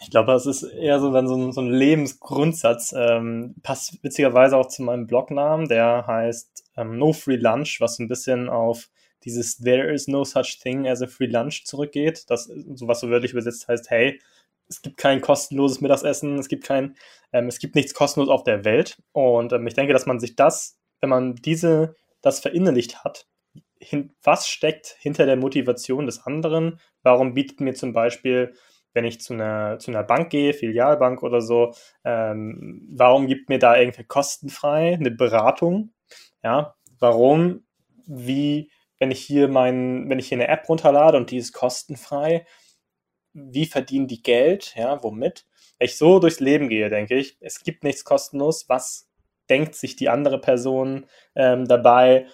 Ich 0.00 0.10
glaube, 0.10 0.32
das 0.32 0.46
ist 0.46 0.62
eher 0.62 1.00
so 1.00 1.12
dann 1.12 1.26
so 1.26 1.34
ein, 1.34 1.52
so 1.52 1.60
ein 1.60 1.70
Lebensgrundsatz. 1.70 2.94
Ähm, 2.96 3.56
passt 3.64 4.02
witzigerweise 4.04 4.56
auch 4.56 4.68
zu 4.68 4.82
meinem 4.82 5.06
Blognamen, 5.08 5.68
der 5.68 6.06
heißt 6.06 6.64
ähm, 6.76 6.98
No 6.98 7.12
Free 7.12 7.36
Lunch, 7.36 7.80
was 7.80 7.98
ein 7.98 8.06
bisschen 8.06 8.48
auf 8.48 8.88
dieses 9.24 9.58
There 9.58 9.92
is 9.92 10.06
no 10.06 10.24
such 10.24 10.60
thing 10.62 10.86
as 10.86 11.02
a 11.02 11.08
free 11.08 11.26
lunch 11.26 11.64
zurückgeht. 11.64 12.30
Das 12.30 12.48
was 12.54 13.00
so 13.00 13.10
wörtlich 13.10 13.32
übersetzt 13.32 13.66
heißt, 13.66 13.90
hey, 13.90 14.20
es 14.68 14.82
gibt 14.82 14.96
kein 14.96 15.20
kostenloses 15.20 15.80
Mittagessen, 15.80 16.38
es 16.38 16.48
gibt 16.48 16.64
kein, 16.64 16.96
ähm, 17.32 17.48
es 17.48 17.58
gibt 17.58 17.74
nichts 17.74 17.94
kostenlos 17.94 18.28
auf 18.28 18.44
der 18.44 18.64
Welt. 18.64 18.98
Und 19.12 19.52
ähm, 19.52 19.66
ich 19.66 19.74
denke, 19.74 19.92
dass 19.92 20.06
man 20.06 20.20
sich 20.20 20.36
das, 20.36 20.78
wenn 21.00 21.10
man 21.10 21.34
diese, 21.36 21.94
das 22.22 22.40
verinnerlicht 22.40 23.04
hat, 23.04 23.26
hin, 23.78 24.12
was 24.22 24.48
steckt 24.48 24.96
hinter 24.98 25.26
der 25.26 25.36
Motivation 25.36 26.06
des 26.06 26.24
anderen? 26.26 26.80
Warum 27.02 27.34
bietet 27.34 27.60
mir 27.60 27.74
zum 27.74 27.92
Beispiel, 27.92 28.54
wenn 28.94 29.04
ich 29.04 29.20
zu 29.20 29.34
einer, 29.34 29.78
zu 29.78 29.90
einer 29.90 30.02
Bank 30.02 30.30
gehe, 30.30 30.54
Filialbank 30.54 31.22
oder 31.22 31.40
so, 31.40 31.74
ähm, 32.04 32.88
warum 32.90 33.26
gibt 33.26 33.48
mir 33.48 33.58
da 33.58 33.76
irgendwie 33.76 34.04
kostenfrei 34.04 34.94
eine 34.94 35.10
Beratung? 35.10 35.92
Ja, 36.42 36.74
warum, 36.98 37.66
wie, 38.06 38.70
wenn 38.98 39.10
ich 39.10 39.20
hier 39.20 39.48
mein, 39.48 40.08
wenn 40.08 40.18
ich 40.18 40.28
hier 40.28 40.38
eine 40.38 40.48
App 40.48 40.68
runterlade 40.68 41.16
und 41.16 41.30
die 41.30 41.36
ist 41.36 41.52
kostenfrei, 41.52 42.46
wie 43.36 43.66
verdienen 43.66 44.08
die 44.08 44.22
Geld, 44.22 44.74
ja, 44.76 45.02
womit. 45.02 45.46
Wenn 45.78 45.86
ich 45.86 45.98
so 45.98 46.18
durchs 46.18 46.40
Leben 46.40 46.68
gehe, 46.68 46.88
denke 46.88 47.16
ich, 47.16 47.36
es 47.40 47.62
gibt 47.62 47.84
nichts 47.84 48.04
kostenlos, 48.04 48.68
was 48.68 49.08
denkt 49.48 49.74
sich 49.74 49.94
die 49.96 50.08
andere 50.08 50.40
Person 50.40 51.06
ähm, 51.34 51.66
dabei? 51.68 52.26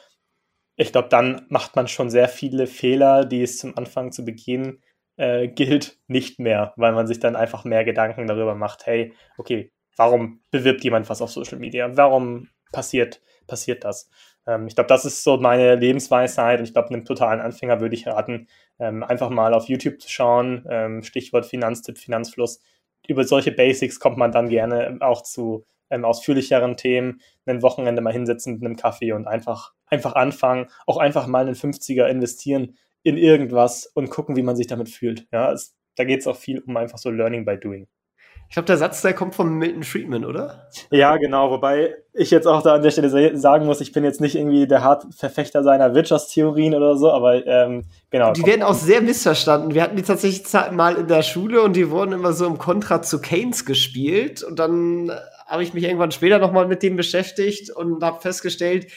Ich 0.77 0.93
glaube, 0.93 1.09
dann 1.09 1.47
macht 1.49 1.77
man 1.77 1.89
schon 1.89 2.09
sehr 2.09 2.29
viele 2.29 2.67
Fehler, 2.67 3.25
die 3.25 3.43
es 3.43 3.59
zum 3.59 3.77
Anfang 3.77 4.13
zu 4.13 4.25
begehen 4.25 4.83
äh, 5.17 5.49
gilt, 5.49 5.99
nicht 6.07 6.39
mehr, 6.39 6.73
weil 6.77 6.93
man 6.93 7.07
sich 7.07 7.19
dann 7.21 7.37
einfach 7.37 7.65
mehr 7.65 7.85
Gedanken 7.85 8.27
darüber 8.27 8.55
macht, 8.55 8.87
hey, 8.87 9.13
okay, 9.37 9.73
warum 9.97 10.41
bewirbt 10.51 10.83
jemand 10.85 11.11
was 11.11 11.21
auf 11.21 11.31
Social 11.31 11.59
Media? 11.59 11.97
Warum 11.97 12.49
passiert, 12.73 13.21
passiert 13.47 13.85
das? 13.85 14.09
Ähm, 14.47 14.67
ich 14.67 14.75
glaube, 14.75 14.89
das 14.89 15.05
ist 15.05 15.23
so 15.23 15.37
meine 15.37 15.75
Lebensweisheit 15.75 16.59
und 16.59 16.65
ich 16.67 16.73
glaube, 16.73 16.89
einem 16.89 17.05
totalen 17.05 17.41
Anfänger 17.41 17.81
würde 17.81 17.95
ich 17.95 18.07
raten, 18.07 18.49
ähm, 18.83 19.05
einfach 19.05 19.31
mal 19.31 19.55
auf 19.55 19.69
YouTube 19.69 20.01
zu 20.01 20.11
schauen, 20.11 20.67
ähm, 20.69 21.03
Stichwort 21.05 21.47
Finanztipp, 21.47 21.99
Finanzfluss. 21.99 22.61
Über 23.07 23.25
solche 23.25 23.53
Basics 23.53 24.01
kommt 24.01 24.19
man 24.19 24.33
dann 24.33 24.49
gerne 24.49 24.99
auch 25.01 25.23
zu 25.23 25.65
ähm, 25.89 26.05
ausführlicheren 26.05 26.77
Themen, 26.77 27.21
ein 27.47 27.63
Wochenende 27.63 28.03
mal 28.03 28.13
hinsetzen 28.13 28.55
mit 28.55 28.65
einem 28.65 28.77
Kaffee 28.77 29.13
und 29.13 29.29
einfach, 29.29 29.73
einfach 29.87 30.15
anfangen, 30.17 30.67
auch 30.87 30.97
einfach 30.97 31.29
mal 31.29 31.47
einen 31.47 31.55
50er 31.55 32.07
investieren 32.09 32.77
in 33.05 33.17
irgendwas 33.17 33.87
und 33.87 34.11
gucken, 34.11 34.35
wie 34.37 34.43
man 34.43 34.57
sich 34.57 34.67
damit 34.67 34.89
fühlt. 34.89 35.29
Ja, 35.33 35.53
es, 35.53 35.77
da 35.95 36.05
geht 36.05 36.21
es 36.21 36.27
auch 36.27 36.37
viel 36.37 36.59
um 36.61 36.77
einfach 36.77 36.99
so 36.99 37.11
Learning 37.11 37.45
by 37.45 37.59
Doing. 37.59 37.87
Ich 38.53 38.55
glaube, 38.55 38.67
der 38.67 38.77
Satz, 38.77 39.01
der 39.01 39.15
kommt 39.15 39.35
von 39.35 39.55
Milton 39.55 39.83
Friedman, 39.83 40.27
oder? 40.27 40.69
Ja, 40.91 41.17
genau. 41.17 41.51
Wobei 41.51 41.95
ich 42.13 42.31
jetzt 42.31 42.47
auch 42.47 42.63
da 42.63 42.75
an 42.75 42.83
der 42.83 42.91
Stelle 42.91 43.35
sagen 43.39 43.65
muss, 43.65 43.81
ich 43.81 43.93
bin 43.93 44.05
jetzt 44.05 44.21
nicht 44.21 44.35
irgendwie 44.35 44.67
der 44.67 44.85
Hartverfechter 44.85 45.63
seiner 45.63 45.95
Wirtschaftstheorien 45.95 46.75
oder 46.75 46.99
so, 46.99 47.11
aber 47.11 47.47
ähm, 47.47 47.85
genau. 48.11 48.35
Die 48.35 48.45
werden 48.45 48.63
auch 48.63 48.75
sehr 48.75 49.01
missverstanden. 49.01 49.73
Wir 49.73 49.83
hatten 49.83 49.97
die 49.97 50.03
tatsächlich 50.03 50.53
mal 50.73 50.97
in 50.97 51.09
der 51.09 51.23
Schule 51.23 51.63
und 51.63 51.77
die 51.77 51.89
wurden 51.89 52.13
immer 52.13 52.35
so 52.35 52.45
im 52.45 52.59
Kontra 52.59 53.01
zu 53.01 53.23
Keynes 53.23 53.65
gespielt. 53.65 54.43
Und 54.43 54.59
dann 54.59 55.11
habe 55.47 55.63
ich 55.63 55.73
mich 55.73 55.85
irgendwann 55.85 56.13
später 56.13 56.39
nochmal 56.39 56.69
mit 56.69 56.83
dem 56.83 56.97
beschäftigt 56.97 57.71
und 57.71 58.05
habe 58.05 58.21
festgestellt, 58.21 58.89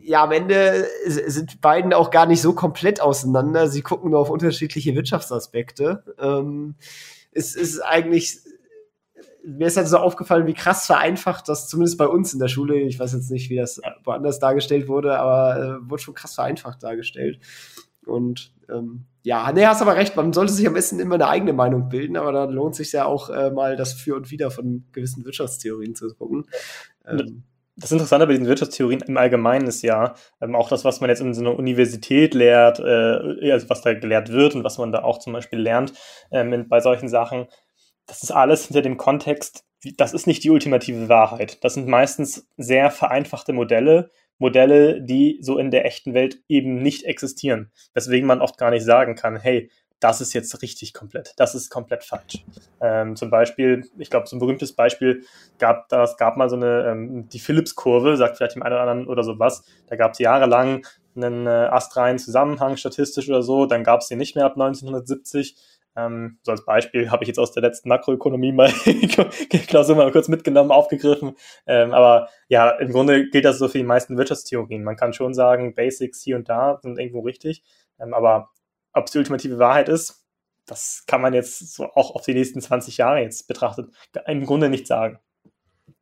ja, 0.00 0.22
am 0.22 0.30
Ende 0.30 0.86
sind 1.06 1.60
beiden 1.60 1.92
auch 1.92 2.12
gar 2.12 2.26
nicht 2.26 2.40
so 2.40 2.52
komplett 2.52 3.00
auseinander. 3.00 3.66
Sie 3.66 3.82
gucken 3.82 4.12
nur 4.12 4.20
auf 4.20 4.30
unterschiedliche 4.30 4.94
Wirtschaftsaspekte. 4.94 6.04
Ähm, 6.20 6.76
es 7.32 7.54
ist 7.54 7.80
eigentlich 7.80 8.38
mir 9.44 9.66
ist 9.66 9.76
halt 9.76 9.88
so 9.88 9.98
aufgefallen, 9.98 10.46
wie 10.46 10.54
krass 10.54 10.86
vereinfacht 10.86 11.48
das 11.48 11.68
zumindest 11.68 11.98
bei 11.98 12.06
uns 12.06 12.32
in 12.32 12.38
der 12.38 12.48
Schule, 12.48 12.78
ich 12.80 12.98
weiß 12.98 13.12
jetzt 13.12 13.30
nicht, 13.30 13.50
wie 13.50 13.56
das 13.56 13.80
woanders 14.04 14.38
dargestellt 14.38 14.88
wurde, 14.88 15.18
aber 15.18 15.80
äh, 15.80 15.90
wurde 15.90 16.02
schon 16.02 16.14
krass 16.14 16.34
vereinfacht 16.34 16.82
dargestellt. 16.82 17.40
Und 18.06 18.52
ähm, 18.68 19.06
ja, 19.22 19.50
nee, 19.52 19.66
hast 19.66 19.82
aber 19.82 19.96
recht, 19.96 20.16
man 20.16 20.32
sollte 20.32 20.52
sich 20.52 20.66
am 20.66 20.74
besten 20.74 20.98
immer 20.98 21.16
eine 21.16 21.28
eigene 21.28 21.52
Meinung 21.52 21.88
bilden, 21.88 22.16
aber 22.16 22.32
da 22.32 22.44
lohnt 22.44 22.74
sich 22.74 22.92
ja 22.92 23.04
auch 23.04 23.28
äh, 23.28 23.50
mal 23.50 23.76
das 23.76 23.92
Für 23.92 24.16
und 24.16 24.30
Wider 24.30 24.50
von 24.50 24.84
gewissen 24.92 25.24
Wirtschaftstheorien 25.24 25.94
zu 25.94 26.14
gucken. 26.14 26.46
Ähm, 27.06 27.44
das 27.76 27.92
Interessante 27.92 28.26
bei 28.26 28.32
diesen 28.32 28.46
Wirtschaftstheorien 28.46 29.02
im 29.02 29.16
Allgemeinen 29.16 29.66
ist 29.66 29.82
ja, 29.82 30.14
ähm, 30.40 30.54
auch 30.54 30.68
das, 30.68 30.84
was 30.84 31.00
man 31.00 31.08
jetzt 31.10 31.20
in 31.20 31.34
so 31.34 31.40
einer 31.40 31.58
Universität 31.58 32.34
lehrt, 32.34 32.78
äh, 32.78 33.52
also 33.52 33.68
was 33.68 33.82
da 33.82 33.94
gelehrt 33.94 34.30
wird 34.30 34.54
und 34.54 34.64
was 34.64 34.78
man 34.78 34.92
da 34.92 35.02
auch 35.02 35.18
zum 35.18 35.32
Beispiel 35.32 35.58
lernt 35.58 35.92
ähm, 36.30 36.66
bei 36.68 36.80
solchen 36.80 37.08
Sachen, 37.08 37.46
das 38.10 38.24
ist 38.24 38.32
alles 38.32 38.66
hinter 38.66 38.82
dem 38.82 38.96
Kontext, 38.96 39.64
das 39.96 40.12
ist 40.12 40.26
nicht 40.26 40.42
die 40.42 40.50
ultimative 40.50 41.08
Wahrheit. 41.08 41.62
Das 41.62 41.74
sind 41.74 41.86
meistens 41.86 42.44
sehr 42.56 42.90
vereinfachte 42.90 43.52
Modelle, 43.52 44.10
Modelle, 44.38 45.00
die 45.00 45.38
so 45.42 45.58
in 45.58 45.70
der 45.70 45.84
echten 45.84 46.12
Welt 46.12 46.40
eben 46.48 46.82
nicht 46.82 47.04
existieren. 47.04 47.70
Weswegen 47.94 48.26
man 48.26 48.40
oft 48.40 48.58
gar 48.58 48.70
nicht 48.70 48.84
sagen 48.84 49.14
kann, 49.14 49.36
hey, 49.36 49.70
das 50.00 50.20
ist 50.20 50.32
jetzt 50.32 50.60
richtig 50.60 50.92
komplett, 50.92 51.34
das 51.36 51.54
ist 51.54 51.70
komplett 51.70 52.02
falsch. 52.02 52.44
Ähm, 52.80 53.14
zum 53.14 53.30
Beispiel, 53.30 53.88
ich 53.96 54.10
glaube, 54.10 54.26
so 54.26 54.34
ein 54.34 54.40
berühmtes 54.40 54.72
Beispiel 54.72 55.24
gab, 55.58 55.88
das 55.88 56.16
gab 56.16 56.36
mal 56.36 56.48
so 56.48 56.56
eine, 56.56 56.86
ähm, 56.90 57.28
die 57.28 57.38
Phillips-Kurve, 57.38 58.16
sagt 58.16 58.38
vielleicht 58.38 58.56
dem 58.56 58.62
einen 58.64 58.72
oder 58.72 58.82
anderen 58.82 59.06
oder 59.06 59.22
sowas, 59.22 59.62
da 59.86 59.94
gab 59.94 60.14
es 60.14 60.18
jahrelang 60.18 60.84
einen 61.14 61.46
äh, 61.46 61.50
astreinen 61.50 62.18
Zusammenhang 62.18 62.76
statistisch 62.76 63.28
oder 63.28 63.42
so, 63.42 63.66
dann 63.66 63.84
gab 63.84 64.00
es 64.00 64.08
den 64.08 64.18
nicht 64.18 64.34
mehr 64.34 64.46
ab 64.46 64.54
1970. 64.54 65.54
Ähm, 65.96 66.38
so 66.42 66.52
als 66.52 66.64
Beispiel 66.64 67.10
habe 67.10 67.24
ich 67.24 67.28
jetzt 67.28 67.38
aus 67.38 67.52
der 67.52 67.62
letzten 67.62 67.88
Makroökonomie 67.88 68.52
mal 68.52 68.70
Klausur 69.66 69.96
mal 69.96 70.10
kurz 70.12 70.28
mitgenommen, 70.28 70.70
aufgegriffen. 70.70 71.36
Ähm, 71.66 71.92
aber 71.92 72.28
ja, 72.48 72.70
im 72.70 72.92
Grunde 72.92 73.28
gilt 73.28 73.44
das 73.44 73.58
so 73.58 73.68
für 73.68 73.78
die 73.78 73.84
meisten 73.84 74.16
Wirtschaftstheorien. 74.16 74.84
Man 74.84 74.96
kann 74.96 75.12
schon 75.12 75.34
sagen, 75.34 75.74
Basics 75.74 76.22
hier 76.22 76.36
und 76.36 76.48
da 76.48 76.78
sind 76.82 76.98
irgendwo 76.98 77.20
richtig. 77.20 77.64
Ähm, 77.98 78.14
aber 78.14 78.50
ob 78.92 79.06
es 79.06 79.12
die 79.12 79.18
ultimative 79.18 79.58
Wahrheit 79.58 79.88
ist, 79.88 80.24
das 80.66 81.04
kann 81.06 81.20
man 81.20 81.34
jetzt 81.34 81.74
so 81.74 81.86
auch 81.86 82.14
auf 82.14 82.22
die 82.22 82.34
nächsten 82.34 82.60
20 82.60 82.96
Jahre 82.96 83.20
jetzt 83.20 83.48
betrachtet 83.48 83.90
im 84.26 84.46
Grunde 84.46 84.68
nicht 84.68 84.86
sagen. 84.86 85.18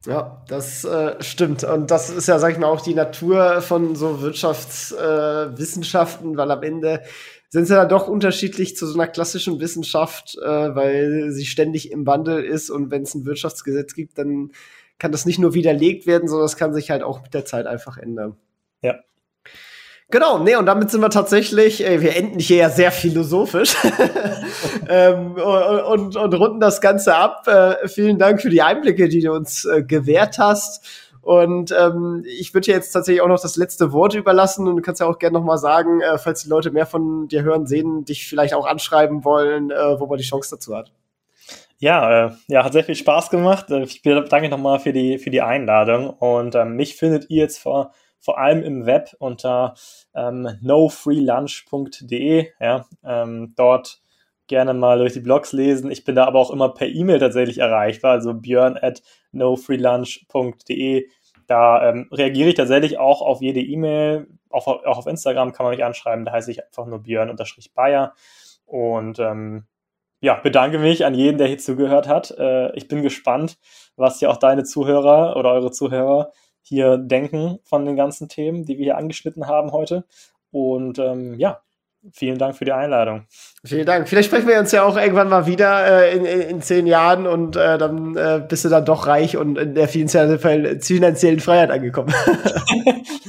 Ja, 0.07 0.44
das 0.48 0.85
äh, 0.85 1.20
stimmt. 1.22 1.64
Und 1.64 1.90
das 1.90 2.09
ist 2.09 2.29
ja, 2.29 2.38
sag 2.38 2.53
ich 2.53 2.59
mal, 2.59 2.68
auch 2.68 2.83
die 2.83 2.94
Natur 2.94 3.61
von 3.62 3.96
so 3.96 4.20
Wirtschaftswissenschaften, 4.20 6.35
äh, 6.35 6.37
weil 6.37 6.51
am 6.51 6.62
Ende 6.62 7.03
sind 7.49 7.67
sie 7.67 7.75
dann 7.75 7.89
doch 7.89 8.09
unterschiedlich 8.09 8.77
zu 8.77 8.87
so 8.87 8.99
einer 8.99 9.09
klassischen 9.09 9.61
Wissenschaft, 9.61 10.37
äh, 10.39 10.75
weil 10.75 11.31
sie 11.31 11.47
ständig 11.47 11.91
im 11.91 12.07
Wandel 12.07 12.45
ist 12.45 12.71
und 12.71 12.91
wenn 12.91 13.03
es 13.03 13.15
ein 13.15 13.25
Wirtschaftsgesetz 13.25 13.95
gibt, 13.95 14.19
dann 14.19 14.53
kann 14.99 15.13
das 15.13 15.27
nicht 15.27 15.39
nur 15.39 15.55
widerlegt 15.55 16.07
werden, 16.07 16.29
sondern 16.29 16.47
es 16.47 16.57
kann 16.57 16.75
sich 16.75 16.91
halt 16.91 17.03
auch 17.03 17.23
mit 17.23 17.33
der 17.33 17.45
Zeit 17.45 17.67
einfach 17.67 17.97
ändern. 17.99 18.37
Ja, 18.83 18.97
Genau, 20.11 20.39
nee, 20.39 20.57
und 20.57 20.65
damit 20.65 20.91
sind 20.91 21.03
wir 21.03 21.11
tatsächlich, 21.11 21.85
äh, 21.85 22.01
wir 22.01 22.17
enden 22.17 22.39
hier 22.39 22.57
ja 22.57 22.71
sehr 22.71 22.91
philosophisch 22.91 23.77
ähm, 24.89 25.33
und, 25.33 25.83
und, 25.83 26.17
und, 26.17 26.35
runden 26.35 26.61
das 26.61 26.81
Ganze 26.81 27.15
ab. 27.15 27.47
Äh, 27.47 27.87
vielen 27.89 28.19
Dank 28.19 28.41
für 28.41 28.49
die 28.49 28.63
Einblicke, 28.63 29.11
die 29.11 29.21
du 29.21 29.33
uns 29.33 29.67
äh, 29.67 29.83
gewährt 29.83 30.39
hast. 30.39 31.08
Und 31.29 31.77
ähm, 31.79 32.25
ich 32.25 32.55
würde 32.55 32.64
dir 32.64 32.75
jetzt 32.75 32.91
tatsächlich 32.93 33.21
auch 33.21 33.29
noch 33.29 33.38
das 33.38 33.57
letzte 33.57 33.93
Wort 33.93 34.14
überlassen 34.14 34.67
und 34.67 34.77
du 34.77 34.83
kannst 34.83 35.03
ja 35.03 35.07
auch 35.07 35.19
gerne 35.19 35.38
noch 35.38 35.45
mal 35.45 35.59
sagen, 35.59 36.01
äh, 36.01 36.17
falls 36.17 36.43
die 36.43 36.49
Leute 36.49 36.71
mehr 36.71 36.87
von 36.87 37.29
dir 37.29 37.43
hören, 37.43 37.67
sehen, 37.67 38.07
dich 38.07 38.27
vielleicht 38.27 38.55
auch 38.55 38.64
anschreiben 38.64 39.27
wollen, 39.27 39.71
äh, 39.71 40.01
wo 40.01 40.07
man 40.07 40.17
die 40.17 40.25
Chance 40.25 40.57
dazu 40.57 40.75
hat. 40.75 40.91
Ja, 41.77 42.29
äh, 42.29 42.31
ja, 42.47 42.64
hat 42.64 42.73
sehr 42.73 42.83
viel 42.83 42.95
Spaß 42.95 43.29
gemacht. 43.29 43.71
Äh, 43.71 43.83
ich 43.83 44.01
bedanke 44.01 44.49
nochmal 44.49 44.81
für 44.81 44.95
die, 44.95 45.19
für 45.19 45.29
die 45.29 45.43
Einladung 45.43 46.09
und 46.09 46.55
ähm, 46.55 46.77
mich 46.77 46.97
findet 46.97 47.29
ihr 47.29 47.43
jetzt 47.43 47.59
vor 47.59 47.93
vor 48.21 48.38
allem 48.38 48.62
im 48.62 48.87
Web 48.87 49.14
unter 49.19 49.75
ähm, 50.14 50.49
nofreelunch.de. 50.62 52.47
Ja, 52.59 52.87
ähm, 53.05 53.53
dort 53.55 54.01
gerne 54.49 54.75
mal 54.75 54.99
durch 54.99 55.12
die 55.12 55.21
Blogs 55.21 55.53
lesen. 55.53 55.91
Ich 55.91 56.05
bin 56.05 56.17
da 56.17 56.25
aber 56.25 56.41
auch 56.41 56.51
immer 56.51 56.71
per 56.71 56.88
E-Mail 56.88 57.19
tatsächlich 57.21 57.59
erreichbar, 57.59 58.12
also 58.12 58.33
björn 58.35 58.79
at 58.81 59.03
nofreelunch.de. 59.33 61.07
Da 61.49 61.89
ähm, 61.89 62.09
reagiere 62.13 62.51
ich 62.51 62.55
tatsächlich 62.55 62.99
auch 62.99 63.23
auf 63.23 63.41
jede 63.41 63.61
E-Mail. 63.61 64.29
Auch, 64.51 64.67
auch 64.67 64.99
auf 64.99 65.07
Instagram 65.07 65.53
kann 65.53 65.65
man 65.65 65.75
mich 65.75 65.85
anschreiben, 65.85 66.25
da 66.25 66.33
heiße 66.33 66.51
ich 66.51 66.65
einfach 66.65 66.87
nur 66.87 67.03
björn-bayer. 67.03 68.15
Und 68.67 69.19
ähm, 69.19 69.67
ja, 70.21 70.35
bedanke 70.35 70.79
mich 70.79 71.05
an 71.07 71.15
jeden, 71.15 71.39
der 71.39 71.49
hier 71.49 71.59
zugehört 71.59 72.07
hat. 72.07 72.31
Äh, 72.39 72.75
ich 72.77 72.87
bin 72.87 73.03
gespannt, 73.03 73.59
was 73.97 74.21
ja 74.21 74.29
auch 74.29 74.37
deine 74.37 74.65
Zuhörer 74.65 75.37
oder 75.37 75.53
eure 75.53 75.71
Zuhörer 75.71 76.33
hier 76.63 76.99
denken 76.99 77.61
von 77.65 77.87
den 77.87 77.97
ganzen 77.97 78.29
Themen, 78.29 78.65
die 78.67 78.77
wir 78.77 78.85
hier 78.85 78.97
angeschnitten 78.99 79.47
haben 79.47 79.73
heute. 79.73 80.05
Und 80.51 80.99
ähm, 80.99 81.39
ja, 81.39 81.63
vielen 82.13 82.39
Dank 82.39 82.57
für 82.57 82.65
die 82.65 82.73
Einladung. 82.73 83.27
Vielen 83.65 83.87
Dank. 83.87 84.09
Vielleicht 84.09 84.29
sprechen 84.29 84.49
wir 84.49 84.59
uns 84.59 84.73
ja 84.73 84.85
auch 84.85 84.97
irgendwann 84.97 85.29
mal 85.29 85.47
wieder 85.47 86.05
äh, 86.05 86.17
in, 86.17 86.25
in, 86.25 86.63
zehn 86.63 86.87
Jahren 86.87 87.27
und 87.27 87.57
äh, 87.57 87.79
dann 87.79 88.17
äh, 88.17 88.43
bist 88.47 88.65
du 88.65 88.69
dann 88.69 88.85
doch 88.85 89.07
reich 89.07 89.37
und 89.37 89.59
in 89.59 89.75
der 89.75 89.89
finanziellen, 89.89 90.81
finanziellen 90.81 91.41
Freiheit 91.41 91.71
angekommen. 91.71 92.15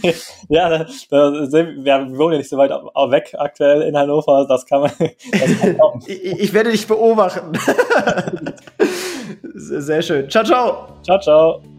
ja, 0.49 0.69
da, 0.69 0.85
da, 1.09 1.31
wir 1.31 2.17
wohnen 2.17 2.33
ja 2.33 2.37
nicht 2.37 2.49
so 2.49 2.57
weit 2.57 2.69
weg 2.69 3.35
aktuell 3.37 3.81
in 3.81 3.97
Hannover, 3.97 4.45
das 4.47 4.65
kann 4.65 4.81
man. 4.81 4.91
Das 4.99 5.59
kann 5.59 5.77
ich, 6.07 6.39
ich 6.39 6.53
werde 6.53 6.71
dich 6.71 6.87
beobachten. 6.87 7.53
Sehr 9.55 10.01
schön. 10.01 10.29
Ciao, 10.29 10.43
ciao. 10.43 10.87
Ciao, 11.03 11.19
ciao 11.19 11.78